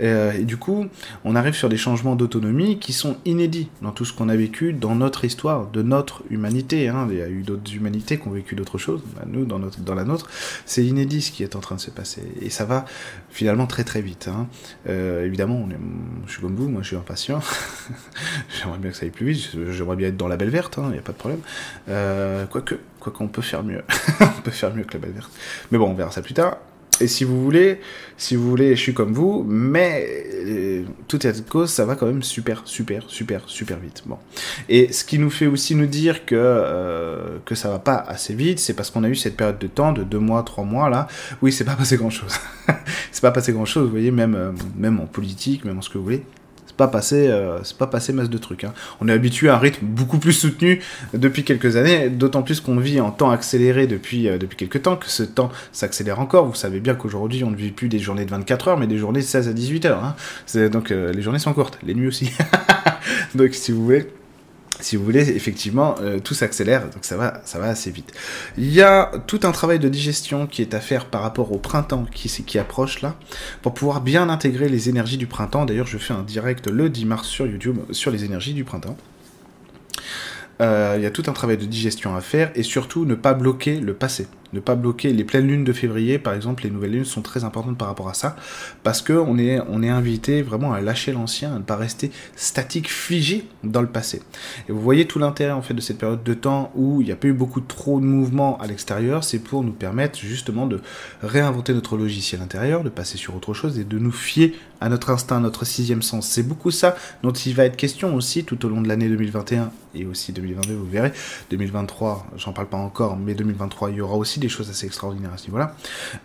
Euh, 0.00 0.32
et 0.32 0.44
du 0.44 0.56
coup, 0.56 0.86
on 1.24 1.36
arrive 1.36 1.54
sur 1.54 1.68
des 1.68 1.76
changements 1.76 2.16
d'autonomie 2.16 2.78
qui 2.78 2.92
sont 2.92 3.16
inédits 3.24 3.68
dans 3.82 3.92
tout 3.92 4.04
ce 4.04 4.12
qu'on 4.12 4.28
a 4.28 4.36
vécu 4.36 4.72
dans 4.72 4.94
notre 4.94 5.24
histoire, 5.24 5.66
de 5.66 5.82
notre 5.82 6.22
humanité. 6.30 6.88
Hein. 6.88 7.06
Il 7.10 7.18
y 7.18 7.22
a 7.22 7.28
eu 7.28 7.42
d'autres 7.42 7.72
humanités 7.74 8.18
qui 8.18 8.28
ont 8.28 8.32
vécu 8.32 8.54
d'autres 8.54 8.78
choses. 8.78 9.02
Bah, 9.16 9.22
nous, 9.26 9.44
dans, 9.44 9.58
notre, 9.58 9.80
dans 9.80 9.94
la 9.94 10.04
nôtre, 10.04 10.28
c'est 10.66 10.84
inédit 10.84 11.22
ce 11.22 11.30
qui 11.30 11.42
est 11.42 11.56
en 11.56 11.60
train 11.60 11.76
de 11.76 11.80
se 11.80 11.90
passer. 11.90 12.22
Et 12.40 12.50
ça 12.50 12.64
va 12.64 12.84
finalement 13.30 13.66
très 13.66 13.84
très 13.84 14.02
vite. 14.02 14.28
Hein. 14.28 14.48
Euh, 14.88 15.24
évidemment, 15.24 15.56
on 15.56 15.70
je 16.26 16.32
suis 16.32 16.42
comme 16.42 16.56
vous, 16.56 16.68
moi 16.68 16.82
je 16.82 16.88
suis 16.88 16.96
impatient. 16.96 17.40
J'aimerais 18.60 18.78
bien 18.78 18.90
que 18.90 18.96
ça 18.96 19.04
aille 19.04 19.10
plus 19.10 19.32
vite. 19.32 19.50
J'aimerais 19.70 19.96
bien 19.96 20.08
être 20.08 20.16
dans 20.16 20.28
la 20.28 20.36
belle 20.36 20.50
verte, 20.50 20.76
il 20.78 20.84
hein, 20.84 20.90
n'y 20.90 20.98
a 20.98 21.02
pas 21.02 21.12
de 21.12 21.18
problème. 21.18 21.40
Euh, 21.88 22.46
quoique, 22.46 22.76
quoi 22.98 23.12
qu'on 23.12 23.28
peut 23.28 23.42
faire 23.42 23.62
mieux. 23.62 23.82
on 24.20 24.42
peut 24.42 24.50
faire 24.50 24.74
mieux 24.74 24.84
que 24.84 24.94
la 24.94 25.00
belle 25.00 25.12
verte. 25.12 25.30
Mais 25.70 25.78
bon, 25.78 25.88
on 25.90 25.94
verra 25.94 26.10
ça 26.10 26.22
plus 26.22 26.34
tard. 26.34 26.58
Et 27.00 27.08
si 27.08 27.24
vous 27.24 27.42
voulez, 27.42 27.80
si 28.16 28.36
vous 28.36 28.48
voulez, 28.48 28.76
je 28.76 28.80
suis 28.80 28.94
comme 28.94 29.12
vous, 29.12 29.44
mais 29.48 30.06
euh, 30.34 30.82
toute 31.08 31.22
cette 31.22 31.48
cause, 31.48 31.70
ça 31.70 31.84
va 31.84 31.96
quand 31.96 32.06
même 32.06 32.22
super, 32.22 32.62
super, 32.64 33.04
super, 33.08 33.42
super 33.46 33.78
vite. 33.78 34.02
Bon. 34.06 34.18
Et 34.68 34.92
ce 34.92 35.04
qui 35.04 35.18
nous 35.18 35.30
fait 35.30 35.46
aussi 35.46 35.74
nous 35.74 35.86
dire 35.86 36.26
que, 36.26 36.34
euh, 36.36 37.38
que 37.44 37.54
ça 37.54 37.70
va 37.70 37.78
pas 37.78 37.96
assez 37.96 38.34
vite, 38.34 38.58
c'est 38.58 38.74
parce 38.74 38.90
qu'on 38.90 39.04
a 39.04 39.08
eu 39.08 39.14
cette 39.16 39.36
période 39.36 39.58
de 39.58 39.66
temps, 39.66 39.92
de 39.92 40.04
deux 40.04 40.18
mois, 40.18 40.42
trois 40.42 40.64
mois, 40.64 40.90
là. 40.90 41.08
Oui, 41.42 41.52
c'est 41.52 41.64
pas 41.64 41.76
passé 41.76 41.96
grand 41.96 42.10
chose. 42.10 42.38
c'est 43.10 43.20
pas 43.22 43.30
passé 43.30 43.52
grand 43.52 43.64
chose, 43.64 43.84
vous 43.84 43.90
voyez, 43.90 44.10
même, 44.10 44.34
euh, 44.34 44.52
même 44.76 45.00
en 45.00 45.06
politique, 45.06 45.64
même 45.64 45.78
en 45.78 45.82
ce 45.82 45.88
que 45.88 45.98
vous 45.98 46.04
voulez 46.04 46.24
pas 46.80 46.88
passé, 46.88 47.28
euh, 47.28 47.62
c'est 47.62 47.76
pas 47.76 47.86
passé 47.86 48.14
masse 48.14 48.30
de 48.30 48.38
trucs. 48.38 48.64
Hein. 48.64 48.72
On 49.02 49.08
est 49.08 49.12
habitué 49.12 49.50
à 49.50 49.56
un 49.56 49.58
rythme 49.58 49.84
beaucoup 49.84 50.16
plus 50.16 50.32
soutenu 50.32 50.80
depuis 51.12 51.44
quelques 51.44 51.76
années, 51.76 52.08
d'autant 52.08 52.42
plus 52.42 52.58
qu'on 52.60 52.78
vit 52.78 53.02
en 53.02 53.10
temps 53.10 53.28
accéléré 53.28 53.86
depuis, 53.86 54.28
euh, 54.28 54.38
depuis 54.38 54.56
quelques 54.56 54.80
temps, 54.80 54.96
que 54.96 55.10
ce 55.10 55.22
temps 55.22 55.50
s'accélère 55.72 56.20
encore. 56.20 56.46
Vous 56.46 56.54
savez 56.54 56.80
bien 56.80 56.94
qu'aujourd'hui, 56.94 57.44
on 57.44 57.50
ne 57.50 57.56
vit 57.56 57.70
plus 57.70 57.90
des 57.90 57.98
journées 57.98 58.24
de 58.24 58.30
24 58.30 58.68
heures, 58.68 58.78
mais 58.78 58.86
des 58.86 58.96
journées 58.96 59.20
de 59.20 59.26
16 59.26 59.48
à 59.48 59.52
18 59.52 59.84
heures. 59.84 60.02
Hein. 60.02 60.68
Donc 60.70 60.90
euh, 60.90 61.12
les 61.12 61.20
journées 61.20 61.38
sont 61.38 61.52
courtes, 61.52 61.78
les 61.82 61.92
nuits 61.92 62.08
aussi. 62.08 62.32
donc 63.34 63.52
si 63.52 63.72
vous 63.72 63.84
voulez 63.84 64.06
si 64.80 64.96
vous 64.96 65.04
voulez, 65.04 65.30
effectivement, 65.30 65.94
euh, 66.00 66.18
tout 66.18 66.34
s'accélère, 66.34 66.88
donc 66.90 67.04
ça 67.04 67.16
va, 67.16 67.40
ça 67.44 67.58
va 67.58 67.66
assez 67.66 67.90
vite. 67.90 68.12
Il 68.58 68.72
y 68.72 68.82
a 68.82 69.10
tout 69.26 69.40
un 69.44 69.52
travail 69.52 69.78
de 69.78 69.88
digestion 69.88 70.46
qui 70.46 70.62
est 70.62 70.74
à 70.74 70.80
faire 70.80 71.06
par 71.06 71.22
rapport 71.22 71.52
au 71.52 71.58
printemps 71.58 72.06
qui, 72.12 72.28
qui 72.28 72.58
approche 72.58 73.02
là, 73.02 73.16
pour 73.62 73.74
pouvoir 73.74 74.00
bien 74.00 74.28
intégrer 74.28 74.68
les 74.68 74.88
énergies 74.88 75.18
du 75.18 75.26
printemps. 75.26 75.64
D'ailleurs, 75.64 75.86
je 75.86 75.98
fais 75.98 76.14
un 76.14 76.22
direct 76.22 76.68
le 76.68 76.90
10 76.90 77.04
mars 77.06 77.28
sur 77.28 77.46
YouTube 77.46 77.78
sur 77.90 78.10
les 78.10 78.24
énergies 78.24 78.54
du 78.54 78.64
printemps. 78.64 78.96
Euh, 80.60 80.94
il 80.96 81.02
y 81.02 81.06
a 81.06 81.10
tout 81.10 81.22
un 81.26 81.32
travail 81.32 81.56
de 81.56 81.64
digestion 81.64 82.14
à 82.14 82.20
faire 82.20 82.50
et 82.54 82.62
surtout 82.62 83.04
ne 83.04 83.14
pas 83.14 83.34
bloquer 83.34 83.80
le 83.80 83.94
passé 83.94 84.26
ne 84.52 84.60
pas 84.60 84.74
bloquer 84.74 85.12
les 85.12 85.24
pleines 85.24 85.46
lunes 85.46 85.64
de 85.64 85.72
février, 85.72 86.18
par 86.18 86.34
exemple, 86.34 86.64
les 86.64 86.70
nouvelles 86.70 86.92
lunes 86.92 87.04
sont 87.04 87.22
très 87.22 87.44
importantes 87.44 87.78
par 87.78 87.88
rapport 87.88 88.08
à 88.08 88.14
ça, 88.14 88.36
parce 88.82 89.02
que 89.02 89.12
on 89.12 89.38
est, 89.38 89.60
on 89.68 89.82
est 89.82 89.88
invité 89.88 90.42
vraiment 90.42 90.72
à 90.72 90.80
lâcher 90.80 91.12
l'ancien, 91.12 91.54
à 91.54 91.58
ne 91.58 91.62
pas 91.62 91.76
rester 91.76 92.10
statique, 92.36 92.90
figé 92.90 93.46
dans 93.62 93.80
le 93.80 93.88
passé. 93.88 94.22
Et 94.68 94.72
vous 94.72 94.80
voyez 94.80 95.06
tout 95.06 95.18
l'intérêt 95.18 95.52
en 95.52 95.62
fait 95.62 95.74
de 95.74 95.80
cette 95.80 95.98
période 95.98 96.22
de 96.22 96.34
temps 96.34 96.72
où 96.74 97.00
il 97.00 97.06
n'y 97.06 97.12
a 97.12 97.16
pas 97.16 97.28
eu 97.28 97.32
beaucoup 97.32 97.60
trop 97.60 98.00
de 98.00 98.06
mouvements 98.06 98.58
à 98.58 98.66
l'extérieur, 98.66 99.24
c'est 99.24 99.38
pour 99.38 99.62
nous 99.62 99.72
permettre 99.72 100.18
justement 100.18 100.66
de 100.66 100.80
réinventer 101.22 101.72
notre 101.72 101.96
logiciel 101.96 102.40
intérieur, 102.42 102.82
de 102.82 102.88
passer 102.88 103.18
sur 103.18 103.36
autre 103.36 103.54
chose 103.54 103.78
et 103.78 103.84
de 103.84 103.98
nous 103.98 104.12
fier 104.12 104.54
à 104.80 104.88
notre 104.88 105.10
instinct, 105.10 105.40
notre 105.40 105.64
sixième 105.64 106.02
sens. 106.02 106.26
C'est 106.26 106.42
beaucoup 106.42 106.70
ça 106.70 106.96
dont 107.22 107.32
il 107.32 107.54
va 107.54 107.64
être 107.64 107.76
question 107.76 108.14
aussi 108.14 108.44
tout 108.44 108.64
au 108.64 108.68
long 108.68 108.80
de 108.80 108.88
l'année 108.88 109.08
2021 109.08 109.70
et 109.94 110.06
aussi 110.06 110.32
2022, 110.32 110.74
vous 110.74 110.86
verrez. 110.86 111.12
2023, 111.50 112.26
j'en 112.36 112.52
parle 112.52 112.68
pas 112.68 112.76
encore, 112.76 113.16
mais 113.16 113.34
2023, 113.34 113.90
il 113.90 113.96
y 113.96 114.00
aura 114.00 114.16
aussi 114.16 114.38
des 114.40 114.48
choses 114.48 114.70
assez 114.70 114.86
extraordinaires 114.86 115.32
à 115.34 115.36
ce 115.36 115.46
niveau-là. 115.46 115.74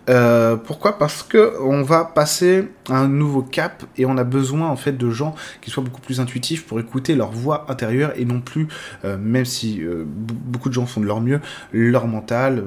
Euh, 0.10 0.56
pourquoi? 0.56 0.98
Parce 0.98 1.24
que 1.24 1.54
on 1.62 1.82
va 1.82 2.06
passer 2.06 2.68
à 2.90 3.00
un 3.00 3.08
nouveau 3.08 3.42
cap 3.42 3.84
et 3.98 4.06
on 4.06 4.18
a 4.18 4.24
besoin 4.24 4.70
en 4.70 4.76
fait 4.76 4.94
de 4.94 5.10
gens 5.10 5.36
qui 5.62 5.72
soient 5.72 5.84
beaucoup 5.84 6.02
plus 6.02 6.20
intuitifs 6.20 6.66
pour 6.66 6.80
écouter 6.80 7.16
leur 7.16 7.32
voix 7.32 7.66
intérieure 7.70 8.14
et 8.16 8.26
non 8.26 8.42
plus, 8.42 8.68
euh, 9.04 9.18
même 9.18 9.46
si 9.46 9.82
euh, 9.82 10.04
beaucoup 10.06 10.70
de 10.70 10.74
gens 10.74 10.86
font 10.86 11.02
de 11.02 11.06
leur 11.06 11.22
mieux, 11.22 11.42
leur 11.72 12.08
mental, 12.08 12.64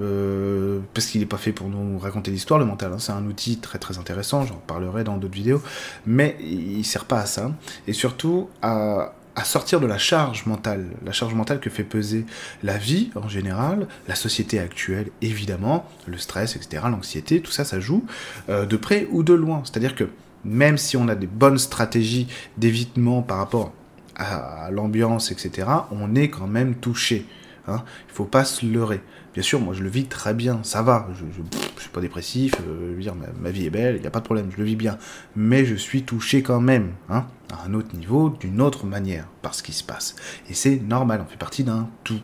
parce 0.95 1.07
qu'il 1.07 1.21
n'est 1.21 1.27
pas 1.27 1.37
fait 1.37 1.53
pour 1.53 1.69
nous 1.69 1.99
raconter 1.99 2.31
l'histoire. 2.31 2.59
Le 2.59 2.67
mental, 2.67 2.93
hein. 2.93 2.99
c'est 2.99 3.13
un 3.13 3.25
outil 3.27 3.59
très 3.59 3.79
très 3.79 3.99
intéressant. 3.99 4.45
J'en 4.45 4.57
parlerai 4.67 5.05
dans 5.05 5.17
d'autres 5.17 5.35
vidéos, 5.35 5.63
mais 6.07 6.37
il 6.41 6.85
sert 6.85 7.05
pas 7.05 7.21
à 7.21 7.27
ça 7.27 7.53
et 7.87 7.93
surtout 7.93 8.49
à 8.63 9.15
à 9.39 9.45
sortir 9.45 9.79
de 9.79 9.87
la 9.87 9.99
charge 9.99 10.47
mentale, 10.47 10.87
la 11.05 11.13
charge 11.13 11.33
mentale 11.33 11.61
que 11.61 11.71
fait 11.71 11.85
peser 11.85 12.27
la 12.65 12.77
vie 12.77 13.11
en 13.15 13.29
général, 13.29 13.87
la 14.09 14.17
société 14.17 14.59
actuelle 14.59 15.11
évidemment, 15.23 15.89
le 16.09 16.19
stress, 16.19 16.57
etc., 16.57 16.83
l'anxiété, 16.91 17.41
tout 17.41 17.53
ça, 17.53 17.65
ça 17.65 17.79
joue 17.79 18.05
euh, 18.49 18.67
de 18.67 18.77
près 18.77 19.07
ou 19.13 19.23
de 19.23 19.35
loin. 19.35 19.63
C'est-à-dire 19.65 19.95
que 19.95 20.09
même 20.45 20.77
si 20.77 20.97
on 20.97 21.07
a 21.07 21.15
des 21.15 21.29
bonnes 21.29 21.59
stratégies 21.59 22.27
d'évitement 22.57 23.23
par 23.23 23.39
rapport 23.39 23.73
à, 24.17 24.71
l'ambiance, 24.73 25.31
etc., 25.31 25.69
on 25.93 26.17
est 26.17 26.31
quand 26.31 26.49
même 26.49 26.75
touché. 26.75 27.25
Hein. 27.69 27.83
Il 28.09 28.15
faut 28.15 28.25
pas 28.25 28.45
se 28.45 28.67
leurrer. 28.67 29.01
Bien 29.35 29.43
sûr, 29.43 29.61
moi 29.61 29.75
je 29.75 29.83
le 29.83 29.89
vis 29.89 30.07
très 30.07 30.35
bien, 30.35 30.61
ça 30.63 30.83
va, 30.83 31.09
je 31.15 31.25
ne 31.25 31.81
suis 31.81 31.91
pas 31.91 32.01
dépressif, 32.01 32.55
euh, 32.67 32.99
dire, 32.99 33.15
ma, 33.15 33.51
vie 33.51 33.67
est 33.67 33.71
belle, 33.71 33.97
il 33.97 34.01
n'y 34.01 34.07
a 34.07 34.11
pas 34.11 34.21
de 34.21 34.25
problème, 34.25 34.51
je 34.51 34.57
le 34.57 34.65
vis 34.65 34.77
bien. 34.77 34.99
Mais 35.37 35.65
je 35.65 35.75
suis 35.75 36.03
touché 36.03 36.43
quand 36.43 36.61
même, 36.61 36.93
hein, 37.09 37.27
à 37.53 37.67
un 37.67 37.75
autre 37.75 37.95
niveau, 37.95 38.31
d'une 38.31 38.61
autre 38.61 38.87
manière, 38.87 39.29
par 39.43 39.55
ce 39.55 39.63
qui 39.63 39.73
se 39.73 39.85
passe. 39.85 40.17
Et 40.49 40.55
c'est 40.55 40.81
normal, 40.81 41.23
on 41.25 41.31
fait 41.31 41.39
partie 41.39 41.63
d'un 41.63 41.89
tout. 42.05 42.21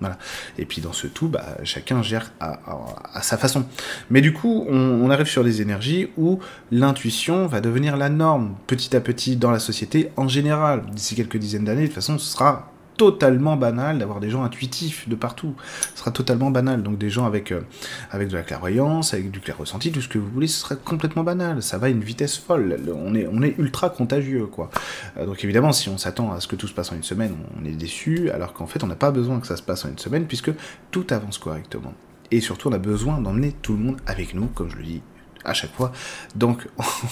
Voilà. 0.00 0.18
Et 0.58 0.64
puis 0.64 0.80
dans 0.80 0.92
ce 0.92 1.06
tout, 1.06 1.28
bah, 1.28 1.44
chacun 1.62 2.02
gère 2.02 2.32
à, 2.40 3.22
sa 3.22 3.38
façon. 3.38 3.64
Mais 4.10 4.20
du 4.20 4.32
coup, 4.32 4.66
on 4.68 5.08
arrive 5.10 5.26
sur 5.26 5.44
des 5.44 5.62
énergies 5.62 6.08
où 6.16 6.40
l'intuition 6.72 7.46
va 7.46 7.60
devenir 7.60 7.96
la 7.96 8.08
norme 8.08 8.56
petit 8.66 8.96
à 8.96 9.00
petit 9.00 9.36
dans 9.36 9.52
la 9.52 9.60
société 9.60 10.10
en 10.16 10.26
général. 10.26 10.82
D'ici 10.92 11.14
quelques 11.14 11.36
dizaines 11.36 11.64
d'années, 11.64 11.82
de 11.82 11.86
toute 11.86 11.94
façon, 11.94 12.18
ce 12.18 12.32
sera 12.32 12.71
totalement 12.96 13.56
banal 13.56 13.98
d'avoir 13.98 14.20
des 14.20 14.30
gens 14.30 14.42
intuitifs 14.44 15.08
de 15.08 15.14
partout. 15.14 15.54
Ce 15.94 16.00
sera 16.00 16.10
totalement 16.10 16.50
banal. 16.50 16.82
Donc 16.82 16.98
des 16.98 17.10
gens 17.10 17.24
avec, 17.24 17.52
euh, 17.52 17.62
avec 18.10 18.28
de 18.28 18.36
la 18.36 18.42
clairvoyance, 18.42 19.14
avec 19.14 19.30
du 19.30 19.40
clair 19.40 19.58
ressenti, 19.58 19.92
tout 19.92 20.00
ce 20.00 20.08
que 20.08 20.18
vous 20.18 20.28
voulez, 20.28 20.46
ce 20.46 20.60
serait 20.60 20.76
complètement 20.82 21.24
banal. 21.24 21.62
Ça 21.62 21.78
va 21.78 21.86
à 21.86 21.90
une 21.90 22.02
vitesse 22.02 22.38
folle. 22.38 22.78
On 22.94 23.14
est, 23.14 23.28
on 23.32 23.42
est 23.42 23.54
ultra 23.58 23.90
contagieux, 23.90 24.46
quoi. 24.46 24.70
Euh, 25.16 25.26
donc 25.26 25.42
évidemment, 25.44 25.72
si 25.72 25.88
on 25.88 25.98
s'attend 25.98 26.32
à 26.32 26.40
ce 26.40 26.46
que 26.46 26.56
tout 26.56 26.68
se 26.68 26.74
passe 26.74 26.92
en 26.92 26.96
une 26.96 27.02
semaine, 27.02 27.34
on 27.60 27.64
est 27.64 27.72
déçu, 27.72 28.30
alors 28.30 28.52
qu'en 28.52 28.66
fait, 28.66 28.82
on 28.84 28.86
n'a 28.86 28.96
pas 28.96 29.10
besoin 29.10 29.40
que 29.40 29.46
ça 29.46 29.56
se 29.56 29.62
passe 29.62 29.84
en 29.84 29.88
une 29.88 29.98
semaine, 29.98 30.26
puisque 30.26 30.50
tout 30.90 31.06
avance 31.10 31.38
correctement. 31.38 31.94
Et 32.30 32.40
surtout, 32.40 32.68
on 32.68 32.72
a 32.72 32.78
besoin 32.78 33.20
d'emmener 33.20 33.52
tout 33.62 33.72
le 33.72 33.78
monde 33.78 34.00
avec 34.06 34.34
nous, 34.34 34.46
comme 34.46 34.70
je 34.70 34.76
le 34.76 34.84
dis 34.84 35.02
à 35.44 35.54
chaque 35.54 35.72
fois. 35.72 35.92
Donc, 36.34 36.68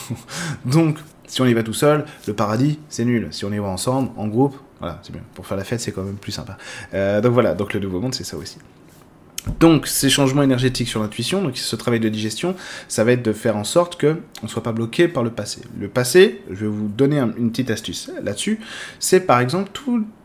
donc 0.64 0.98
si 1.26 1.40
on 1.40 1.46
y 1.46 1.54
va 1.54 1.62
tout 1.62 1.72
seul, 1.72 2.04
le 2.26 2.34
paradis, 2.34 2.78
c'est 2.88 3.04
nul. 3.04 3.28
Si 3.30 3.44
on 3.44 3.52
y 3.52 3.58
va 3.58 3.68
ensemble, 3.68 4.10
en 4.16 4.26
groupe, 4.26 4.56
voilà, 4.80 4.98
c'est 5.02 5.12
bien. 5.12 5.22
Pour 5.34 5.46
faire 5.46 5.56
la 5.56 5.64
fête, 5.64 5.80
c'est 5.80 5.92
quand 5.92 6.02
même 6.02 6.16
plus 6.16 6.32
sympa. 6.32 6.56
Euh, 6.94 7.20
donc 7.20 7.32
voilà, 7.32 7.54
donc 7.54 7.72
le 7.74 7.80
nouveau 7.80 8.00
monde, 8.00 8.14
c'est 8.14 8.24
ça 8.24 8.36
aussi. 8.36 8.58
Donc 9.58 9.86
ces 9.86 10.10
changements 10.10 10.42
énergétiques 10.42 10.88
sur 10.88 11.00
l'intuition, 11.00 11.42
donc 11.42 11.56
ce 11.56 11.76
travail 11.76 12.00
de 12.00 12.08
digestion, 12.08 12.54
ça 12.88 13.04
va 13.04 13.12
être 13.12 13.22
de 13.22 13.32
faire 13.32 13.56
en 13.56 13.64
sorte 13.64 13.96
que 13.96 14.16
on 14.42 14.46
ne 14.46 14.48
soit 14.48 14.62
pas 14.62 14.72
bloqué 14.72 15.08
par 15.08 15.22
le 15.22 15.30
passé. 15.30 15.62
Le 15.78 15.88
passé, 15.88 16.42
je 16.50 16.56
vais 16.56 16.66
vous 16.66 16.88
donner 16.88 17.18
une 17.18 17.50
petite 17.50 17.70
astuce 17.70 18.10
là-dessus, 18.22 18.60
c'est 18.98 19.20
par 19.20 19.40
exemple 19.40 19.70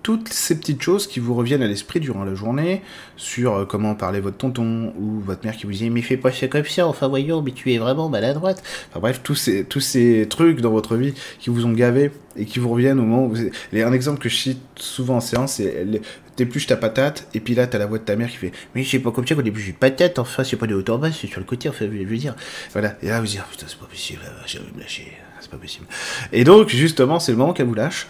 toutes 0.03 0.29
ces 0.29 0.59
petites 0.59 0.81
choses 0.81 1.07
qui 1.07 1.19
vous 1.19 1.33
reviennent 1.33 1.63
à 1.63 1.67
l'esprit 1.67 1.99
durant 1.99 2.25
la 2.25 2.35
journée, 2.35 2.81
sur 3.17 3.55
euh, 3.55 3.65
comment 3.65 3.95
parler 3.95 4.19
votre 4.19 4.37
tonton, 4.37 4.93
ou 4.99 5.19
votre 5.21 5.45
mère 5.45 5.55
qui 5.55 5.65
vous 5.65 5.71
dit 5.71 5.89
mais 5.89 6.01
fais 6.01 6.17
pas 6.17 6.31
ça 6.31 6.47
comme 6.47 6.65
ça, 6.65 6.85
enfin 6.85 7.07
voyons, 7.07 7.41
mais 7.41 7.51
tu 7.51 7.73
es 7.73 7.77
vraiment 7.77 8.09
maladroite. 8.09 8.61
Enfin 8.89 8.99
bref, 8.99 9.21
tous 9.23 9.35
ces, 9.35 9.63
tous 9.63 9.79
ces 9.79 10.27
trucs 10.29 10.61
dans 10.61 10.71
votre 10.71 10.95
vie 10.95 11.13
qui 11.39 11.49
vous 11.49 11.65
ont 11.65 11.71
gavé 11.71 12.11
et 12.37 12.45
qui 12.45 12.59
vous 12.59 12.69
reviennent 12.69 12.99
au 12.99 13.03
moment 13.03 13.25
où 13.25 13.33
vous... 13.33 13.43
Un 13.73 13.93
exemple 13.93 14.19
que 14.19 14.29
je 14.29 14.35
cite 14.35 14.59
souvent 14.75 15.15
en 15.15 15.21
séance, 15.21 15.53
c'est 15.53 15.87
t'épluches 16.35 16.67
ta 16.67 16.77
patate, 16.77 17.27
et 17.33 17.39
puis 17.39 17.55
là, 17.55 17.67
t'as 17.67 17.77
la 17.77 17.85
voix 17.85 17.97
de 17.97 18.03
ta 18.03 18.15
mère 18.15 18.29
qui 18.29 18.37
fait 18.37 18.51
Mais 18.73 18.83
c'est 18.83 18.99
pas 18.99 19.11
comme 19.11 19.27
ça 19.27 19.35
qu'on 19.35 19.43
épluche 19.43 19.67
une 19.67 19.73
patate, 19.73 20.19
enfin, 20.19 20.43
c'est 20.43 20.57
pas 20.57 20.67
de 20.67 20.75
hauteur 20.75 20.99
basse, 20.99 21.17
c'est 21.21 21.27
sur 21.27 21.39
le 21.39 21.45
côté, 21.45 21.69
enfin, 21.69 21.85
je 21.91 22.05
veux 22.05 22.17
dire. 22.17 22.35
Voilà, 22.73 22.97
et 23.01 23.07
là, 23.07 23.21
vous 23.21 23.27
oh, 23.37 23.41
Putain, 23.51 23.65
c'est 23.67 23.79
pas 23.79 23.85
possible, 23.85 24.21
j'ai 24.45 24.59
envie 24.59 24.71
de 24.71 24.75
me 24.77 24.81
lâcher, 24.81 25.11
c'est 25.39 25.49
pas 25.49 25.57
possible. 25.57 25.85
Et 26.31 26.43
donc, 26.43 26.69
justement, 26.69 27.19
c'est 27.19 27.31
le 27.31 27.37
moment 27.37 27.53
qu'elle 27.53 27.67
vous 27.67 27.73
lâche. 27.73 28.07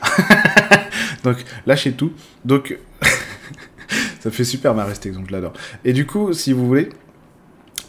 donc, 1.23 1.37
lâchez 1.65 1.91
tout. 1.93 2.13
Donc, 2.43 2.77
ça 4.19 4.31
fait 4.31 4.43
super 4.43 4.73
marrer 4.73 4.95
cet 4.95 5.05
exemple, 5.05 5.31
là 5.31 5.53
Et 5.83 5.93
du 5.93 6.05
coup, 6.05 6.33
si 6.33 6.53
vous 6.53 6.65
voulez, 6.65 6.89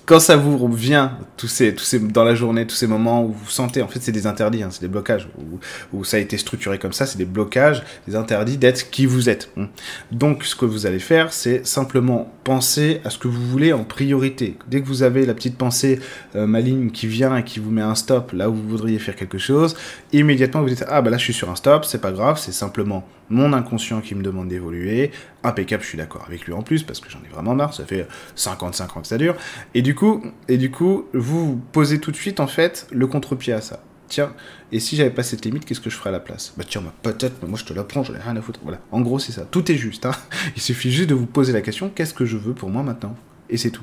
quand 0.06 0.20
ça 0.20 0.36
vous 0.36 0.56
revient, 0.56 1.10
tous 1.36 1.48
ces, 1.48 1.74
dans 1.98 2.22
la 2.22 2.36
journée, 2.36 2.64
tous 2.64 2.76
ces 2.76 2.86
moments 2.86 3.24
où 3.24 3.32
vous 3.32 3.50
sentez, 3.50 3.82
en 3.82 3.88
fait, 3.88 4.00
c'est 4.00 4.12
des 4.12 4.28
interdits, 4.28 4.62
hein, 4.62 4.68
c'est 4.70 4.80
des 4.80 4.88
blocages, 4.88 5.28
où, 5.36 5.58
où, 5.92 6.04
ça 6.04 6.16
a 6.16 6.20
été 6.20 6.38
structuré 6.38 6.78
comme 6.78 6.92
ça, 6.92 7.06
c'est 7.06 7.18
des 7.18 7.24
blocages, 7.24 7.82
des 8.06 8.14
interdits 8.14 8.56
d'être 8.56 8.90
qui 8.90 9.04
vous 9.04 9.28
êtes. 9.28 9.50
Hein. 9.56 9.66
Donc, 10.12 10.44
ce 10.44 10.54
que 10.54 10.64
vous 10.64 10.86
allez 10.86 11.00
faire, 11.00 11.32
c'est 11.32 11.66
simplement 11.66 12.32
penser 12.44 13.00
à 13.04 13.10
ce 13.10 13.18
que 13.18 13.26
vous 13.26 13.44
voulez 13.44 13.72
en 13.72 13.82
priorité. 13.82 14.56
Dès 14.68 14.80
que 14.80 14.86
vous 14.86 15.02
avez 15.02 15.26
la 15.26 15.34
petite 15.34 15.58
pensée 15.58 15.98
euh, 16.36 16.46
maligne 16.46 16.90
qui 16.92 17.08
vient 17.08 17.36
et 17.36 17.42
qui 17.42 17.58
vous 17.58 17.72
met 17.72 17.82
un 17.82 17.96
stop 17.96 18.30
là 18.32 18.48
où 18.48 18.54
vous 18.54 18.68
voudriez 18.68 19.00
faire 19.00 19.16
quelque 19.16 19.38
chose, 19.38 19.74
immédiatement 20.12 20.62
vous 20.62 20.68
dites 20.68 20.84
ah 20.88 21.02
bah 21.02 21.10
là 21.10 21.18
je 21.18 21.24
suis 21.24 21.32
sur 21.32 21.50
un 21.50 21.56
stop, 21.56 21.84
c'est 21.84 22.00
pas 22.00 22.12
grave, 22.12 22.38
c'est 22.38 22.52
simplement 22.52 23.04
mon 23.28 23.52
inconscient 23.52 24.00
qui 24.00 24.14
me 24.14 24.22
demande 24.22 24.46
d'évoluer. 24.46 25.10
Impeccable, 25.46 25.84
je 25.84 25.88
suis 25.88 25.98
d'accord 25.98 26.24
avec 26.26 26.44
lui 26.44 26.52
en 26.52 26.62
plus 26.62 26.82
parce 26.82 26.98
que 26.98 27.08
j'en 27.08 27.20
ai 27.20 27.28
vraiment 27.28 27.54
marre, 27.54 27.72
ça 27.72 27.86
fait 27.86 28.08
55 28.34 28.96
ans 28.96 29.00
que 29.00 29.06
ça 29.06 29.16
dure. 29.16 29.36
Et 29.74 29.82
du 29.82 29.94
coup, 29.94 30.24
et 30.48 30.56
du 30.56 30.72
coup, 30.72 31.06
vous 31.14 31.60
posez 31.70 32.00
tout 32.00 32.10
de 32.10 32.16
suite 32.16 32.40
en 32.40 32.48
fait 32.48 32.88
le 32.90 33.06
contre-pied 33.06 33.52
à 33.52 33.60
ça 33.60 33.80
tiens, 34.08 34.32
et 34.72 34.80
si 34.80 34.96
j'avais 34.96 35.10
pas 35.10 35.22
cette 35.22 35.44
limite, 35.44 35.64
qu'est-ce 35.64 35.80
que 35.80 35.90
je 35.90 35.96
ferais 35.96 36.10
à 36.10 36.12
la 36.12 36.20
place? 36.20 36.54
Bah 36.56 36.64
tiens, 36.68 36.80
bah, 36.80 36.92
peut-être, 37.02 37.42
mais 37.42 37.48
moi 37.48 37.58
je 37.58 37.64
te 37.64 37.72
la 37.72 37.84
prends, 37.84 38.02
j'en 38.02 38.14
ai 38.14 38.18
rien 38.18 38.36
à 38.36 38.42
foutre. 38.42 38.60
Voilà, 38.62 38.80
en 38.90 39.00
gros 39.00 39.18
c'est 39.18 39.32
ça, 39.32 39.44
tout 39.44 39.70
est 39.70 39.76
juste. 39.76 40.06
Hein 40.06 40.12
Il 40.56 40.62
suffit 40.62 40.90
juste 40.90 41.08
de 41.08 41.14
vous 41.14 41.26
poser 41.26 41.52
la 41.52 41.60
question, 41.60 41.90
qu'est-ce 41.94 42.14
que 42.14 42.24
je 42.24 42.36
veux 42.36 42.54
pour 42.54 42.70
moi 42.70 42.82
maintenant? 42.82 43.14
Et 43.50 43.56
c'est 43.56 43.70
tout. 43.70 43.82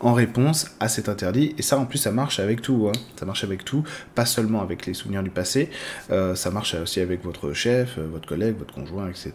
En 0.00 0.12
réponse 0.12 0.70
à 0.80 0.88
cet 0.88 1.08
interdit, 1.08 1.54
et 1.58 1.62
ça 1.62 1.78
en 1.78 1.86
plus 1.86 1.98
ça 1.98 2.12
marche 2.12 2.40
avec 2.40 2.62
tout, 2.62 2.88
hein. 2.88 2.98
ça 3.16 3.26
marche 3.26 3.44
avec 3.44 3.64
tout, 3.64 3.84
pas 4.14 4.26
seulement 4.26 4.62
avec 4.62 4.86
les 4.86 4.94
souvenirs 4.94 5.22
du 5.22 5.30
passé, 5.30 5.70
euh, 6.10 6.34
ça 6.34 6.50
marche 6.50 6.74
aussi 6.74 7.00
avec 7.00 7.24
votre 7.24 7.52
chef, 7.52 7.98
euh, 7.98 8.06
votre 8.10 8.28
collègue, 8.28 8.56
votre 8.58 8.74
conjoint, 8.74 9.08
etc. 9.08 9.32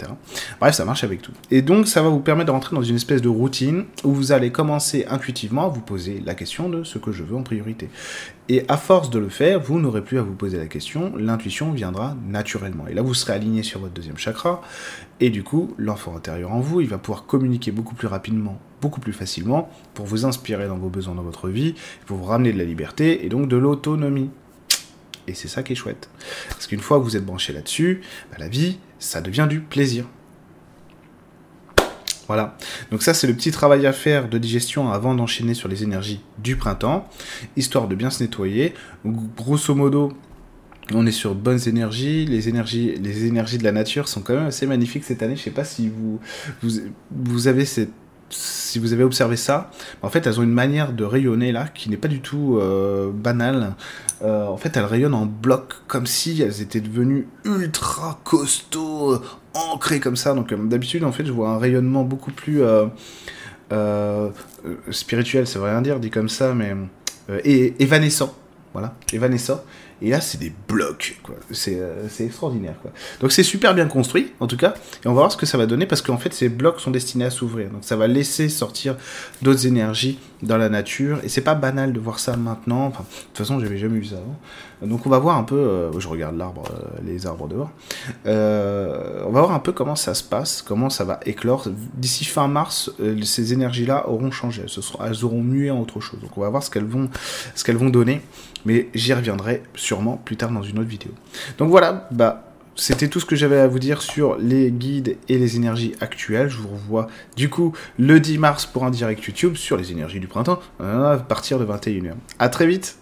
Bref, 0.60 0.76
ça 0.76 0.86
marche 0.86 1.04
avec 1.04 1.22
tout. 1.22 1.34
Et 1.52 1.62
donc 1.62 1.88
ça 1.88 2.02
va 2.02 2.10
vous 2.10 2.20
permettre 2.20 2.48
de 2.48 2.52
rentrer 2.52 2.76
dans 2.76 2.84
une 2.84 2.96
espèce 2.96 3.22
de 3.22 3.30
routine 3.30 3.86
où 4.04 4.14
vous 4.14 4.32
allez 4.32 4.52
commencer 4.52 5.06
intuitivement 5.10 5.66
à 5.66 5.70
vous 5.70 5.82
poser 5.82 6.22
la 6.26 6.36
question 6.36 6.70
de 6.70 6.84
ce 6.84 6.98
que 6.98 7.12
je 7.12 7.24
veux 7.24 7.36
en 7.36 7.44
priorité. 7.44 7.90
Et 8.50 8.66
à 8.68 8.76
force 8.76 9.10
de 9.10 9.20
le 9.20 9.30
faire, 9.30 9.62
vous 9.62 9.80
n'aurez 9.80 10.04
plus 10.04 10.20
à 10.20 10.22
vous 10.22 10.34
poser 10.34 10.58
la 10.58 10.66
question, 10.66 11.14
l'intuition 11.16 11.72
viendra 11.72 12.18
naturellement. 12.28 12.88
Et 12.88 12.94
là, 12.94 13.02
vous 13.02 13.14
serez 13.14 13.32
aligné 13.32 13.64
sur 13.64 13.80
votre 13.80 13.94
deuxième 13.94 14.18
chakra, 14.18 14.62
et 15.22 15.30
du 15.30 15.44
coup, 15.44 15.74
l'enfant 15.78 16.16
intérieur 16.18 16.52
en 16.52 16.60
vous, 16.60 16.82
il 16.82 16.90
va 16.90 16.98
pouvoir 16.98 17.26
communiquer 17.26 17.72
beaucoup 17.72 17.96
plus 17.96 18.08
rapidement 18.08 18.60
beaucoup 18.84 19.00
plus 19.00 19.14
facilement 19.14 19.70
pour 19.94 20.06
vous 20.06 20.26
inspirer 20.26 20.68
dans 20.68 20.78
vos 20.78 20.90
besoins 20.90 21.16
dans 21.16 21.24
votre 21.24 21.48
vie, 21.48 21.74
pour 22.06 22.18
vous 22.18 22.26
ramener 22.26 22.52
de 22.52 22.58
la 22.58 22.66
liberté 22.66 23.26
et 23.26 23.30
donc 23.30 23.48
de 23.48 23.56
l'autonomie. 23.56 24.30
Et 25.26 25.34
c'est 25.34 25.48
ça 25.48 25.64
qui 25.64 25.72
est 25.72 25.76
chouette. 25.76 26.10
Parce 26.50 26.68
qu'une 26.68 26.82
fois 26.82 27.00
que 27.00 27.04
vous 27.04 27.16
êtes 27.16 27.26
branché 27.26 27.54
là-dessus, 27.54 28.02
bah, 28.30 28.38
la 28.40 28.50
vie, 28.50 28.80
ça 29.00 29.22
devient 29.22 29.48
du 29.50 29.62
plaisir. 29.62 30.06
Voilà. 32.28 32.58
Donc 32.92 33.04
ça, 33.04 33.14
c'est 33.14 33.26
le 33.26 33.34
petit 33.34 33.52
travail 33.52 33.86
à 33.88 33.94
faire 33.94 34.28
de 34.28 34.38
digestion 34.38 34.92
avant 34.92 35.16
d'enchaîner 35.16 35.54
sur 35.54 35.70
les 35.70 35.84
énergies 35.84 36.22
du 36.40 36.58
printemps, 36.58 37.08
histoire 37.56 37.88
de 37.88 37.96
bien 37.96 38.10
se 38.10 38.22
nettoyer. 38.22 38.74
Grosso 39.06 39.74
modo, 39.76 40.12
on 40.92 41.06
est 41.06 41.12
sur 41.12 41.36
bonnes 41.36 41.60
énergies. 41.68 42.26
Les 42.26 42.50
énergies, 42.50 42.96
les 42.96 43.26
énergies 43.28 43.58
de 43.58 43.64
la 43.64 43.72
nature 43.72 44.10
sont 44.10 44.22
quand 44.22 44.34
même 44.34 44.48
assez 44.48 44.68
magnifiques 44.68 45.06
cette 45.06 45.24
année. 45.24 45.38
Je 45.38 45.44
sais 45.44 45.52
pas 45.52 45.64
si 45.64 45.88
vous, 45.88 46.20
vous, 46.62 46.80
vous 47.12 47.48
avez 47.48 47.64
cette 47.64 47.92
si 48.34 48.80
vous 48.80 48.94
avez 48.94 49.04
observé 49.04 49.36
ça, 49.36 49.72
en 50.02 50.10
fait, 50.10 50.26
elles 50.28 50.40
ont 50.40 50.44
une 50.44 50.52
manière 50.52 50.94
de 50.94 51.04
rayonner 51.04 51.52
là 51.52 51.68
qui 51.74 51.90
n'est 51.90 51.98
pas 51.98 52.08
du 52.08 52.22
tout 52.22 52.58
euh, 52.58 53.12
banale. 53.12 53.76
Euh, 54.24 54.48
en 54.48 54.58
fait, 54.58 54.76
elles 54.78 54.86
rayonnent 54.86 55.14
en 55.14 55.26
bloc, 55.26 55.74
comme 55.88 56.06
si 56.06 56.42
elles 56.42 56.62
étaient 56.62 56.82
devenues 56.82 57.28
ultra 57.46 58.20
costauds, 58.24 59.22
ancrées 59.54 60.00
comme 60.00 60.16
ça. 60.16 60.34
Donc, 60.34 60.54
d'habitude, 60.68 61.04
en 61.04 61.12
fait, 61.12 61.26
je 61.26 61.32
vois 61.32 61.50
un 61.50 61.58
rayonnement 61.58 62.04
beaucoup 62.04 62.32
plus 62.32 62.62
spirituel, 64.92 65.48
ça 65.48 65.60
veut 65.60 65.66
rien 65.66 65.82
dire 65.82 66.00
dit 66.00 66.10
comme 66.10 66.30
ça, 66.30 66.54
mais 66.54 66.76
évanescent. 67.46 68.36
Voilà, 68.74 68.96
évanescent. 69.12 69.64
Et 70.02 70.10
là, 70.10 70.22
c'est 70.22 70.40
des 70.40 70.52
blocs, 70.68 71.20
quoi. 71.24 71.36
C'est, 71.52 71.78
euh, 71.80 72.08
extraordinaire, 72.20 72.76
quoi. 72.82 72.92
Donc 73.22 73.32
c'est 73.32 73.44
super 73.44 73.74
bien 73.74 73.88
construit, 73.88 74.32
en 74.40 74.48
tout 74.48 74.58
cas. 74.58 74.74
Et 75.04 75.08
on 75.08 75.14
va 75.14 75.22
voir 75.22 75.32
ce 75.32 75.38
que 75.38 75.46
ça 75.46 75.58
va 75.58 75.66
donner, 75.66 75.86
parce 75.86 76.02
qu'en 76.02 76.18
fait, 76.18 76.34
ces 76.34 76.50
blocs 76.50 76.80
sont 76.80 76.92
destinés 76.92 77.26
à 77.26 77.30
s'ouvrir. 77.30 77.70
Donc 77.70 77.84
ça 77.84 77.96
va 77.96 78.08
laisser 78.08 78.50
sortir 78.50 78.98
d'autres 79.42 79.68
énergies 79.68 80.20
dans 80.44 80.58
la 80.58 80.70
nature. 80.70 81.20
Et 81.24 81.30
c'est 81.30 81.42
pas 81.42 81.56
banal 81.56 81.94
de 81.94 82.00
voir 82.00 82.20
ça 82.20 82.38
maintenant. 82.38 82.90
De 82.90 82.96
toute 82.96 83.38
façon, 83.38 83.60
j'avais 83.60 83.78
jamais 83.78 84.00
vu 84.00 84.06
ça 84.06 84.18
avant. 84.18 84.38
Donc 84.88 85.06
on 85.06 85.10
va 85.10 85.18
voir 85.18 85.38
un 85.38 85.44
peu... 85.44 85.56
Euh, 85.56 86.00
je 86.00 86.08
regarde 86.08 86.38
l'arbre, 86.38 86.64
euh, 86.72 87.00
les 87.06 87.26
arbres 87.26 87.48
dehors. 87.48 87.72
on 88.26 89.32
va 89.32 89.42
voir 89.42 89.52
un 89.52 89.60
peu 89.60 89.72
comment 89.72 89.96
ça 89.96 90.14
se 90.14 90.24
passe, 90.24 90.62
comment 90.62 90.90
ça 90.90 91.04
va 91.04 91.20
éclore. 91.26 91.68
D'ici 91.96 92.26
fin 92.26 92.48
mars, 92.48 92.92
ces 93.24 93.54
énergies-là 93.54 94.10
auront 94.10 94.32
changé. 94.32 94.64
elles 95.06 95.26
auront 95.26 95.42
mué 95.42 95.72
en 95.72 95.80
autre 95.80 96.00
chose. 96.00 96.20
Donc 96.20 96.38
on 96.38 96.42
va 96.42 96.50
voir 96.50 96.64
ce 96.64 96.70
qu'elles 96.70 96.86
vont, 96.86 97.10
ce 97.56 97.64
qu'elles 97.64 97.78
vont 97.78 97.90
donner 97.90 98.22
mais 98.66 98.90
j'y 98.94 99.14
reviendrai 99.14 99.64
sûrement 99.76 100.18
plus 100.18 100.38
tard 100.38 100.52
dans 100.52 100.64
une 100.64 100.80
autre 100.80 100.90
vidéo. 100.90 101.12
Donc 101.58 101.70
voilà, 101.70 102.08
bah 102.12 102.53
c'était 102.76 103.08
tout 103.08 103.20
ce 103.20 103.26
que 103.26 103.36
j'avais 103.36 103.60
à 103.60 103.68
vous 103.68 103.80
dire 103.80 104.02
sur 104.02 104.38
les 104.38 104.72
guides 104.72 105.18
et 105.30 105.38
les 105.38 105.56
énergies 105.56 105.96
actuelles. 106.02 106.50
Je 106.50 106.58
vous 106.58 106.70
revois 106.70 107.08
du 107.36 107.50
coup 107.50 107.74
le 107.98 108.20
10 108.20 108.38
mars 108.38 108.66
pour 108.66 108.86
un 108.86 108.92
direct 108.92 109.24
YouTube 109.24 109.56
sur 109.56 109.78
les 109.78 109.92
énergies 109.92 110.20
du 110.20 110.28
printemps 110.28 110.60
à 110.80 111.18
partir 111.18 111.60
de 111.60 111.66
21h. 111.66 112.14
A 112.40 112.50
très 112.50 112.68
vite 112.68 112.98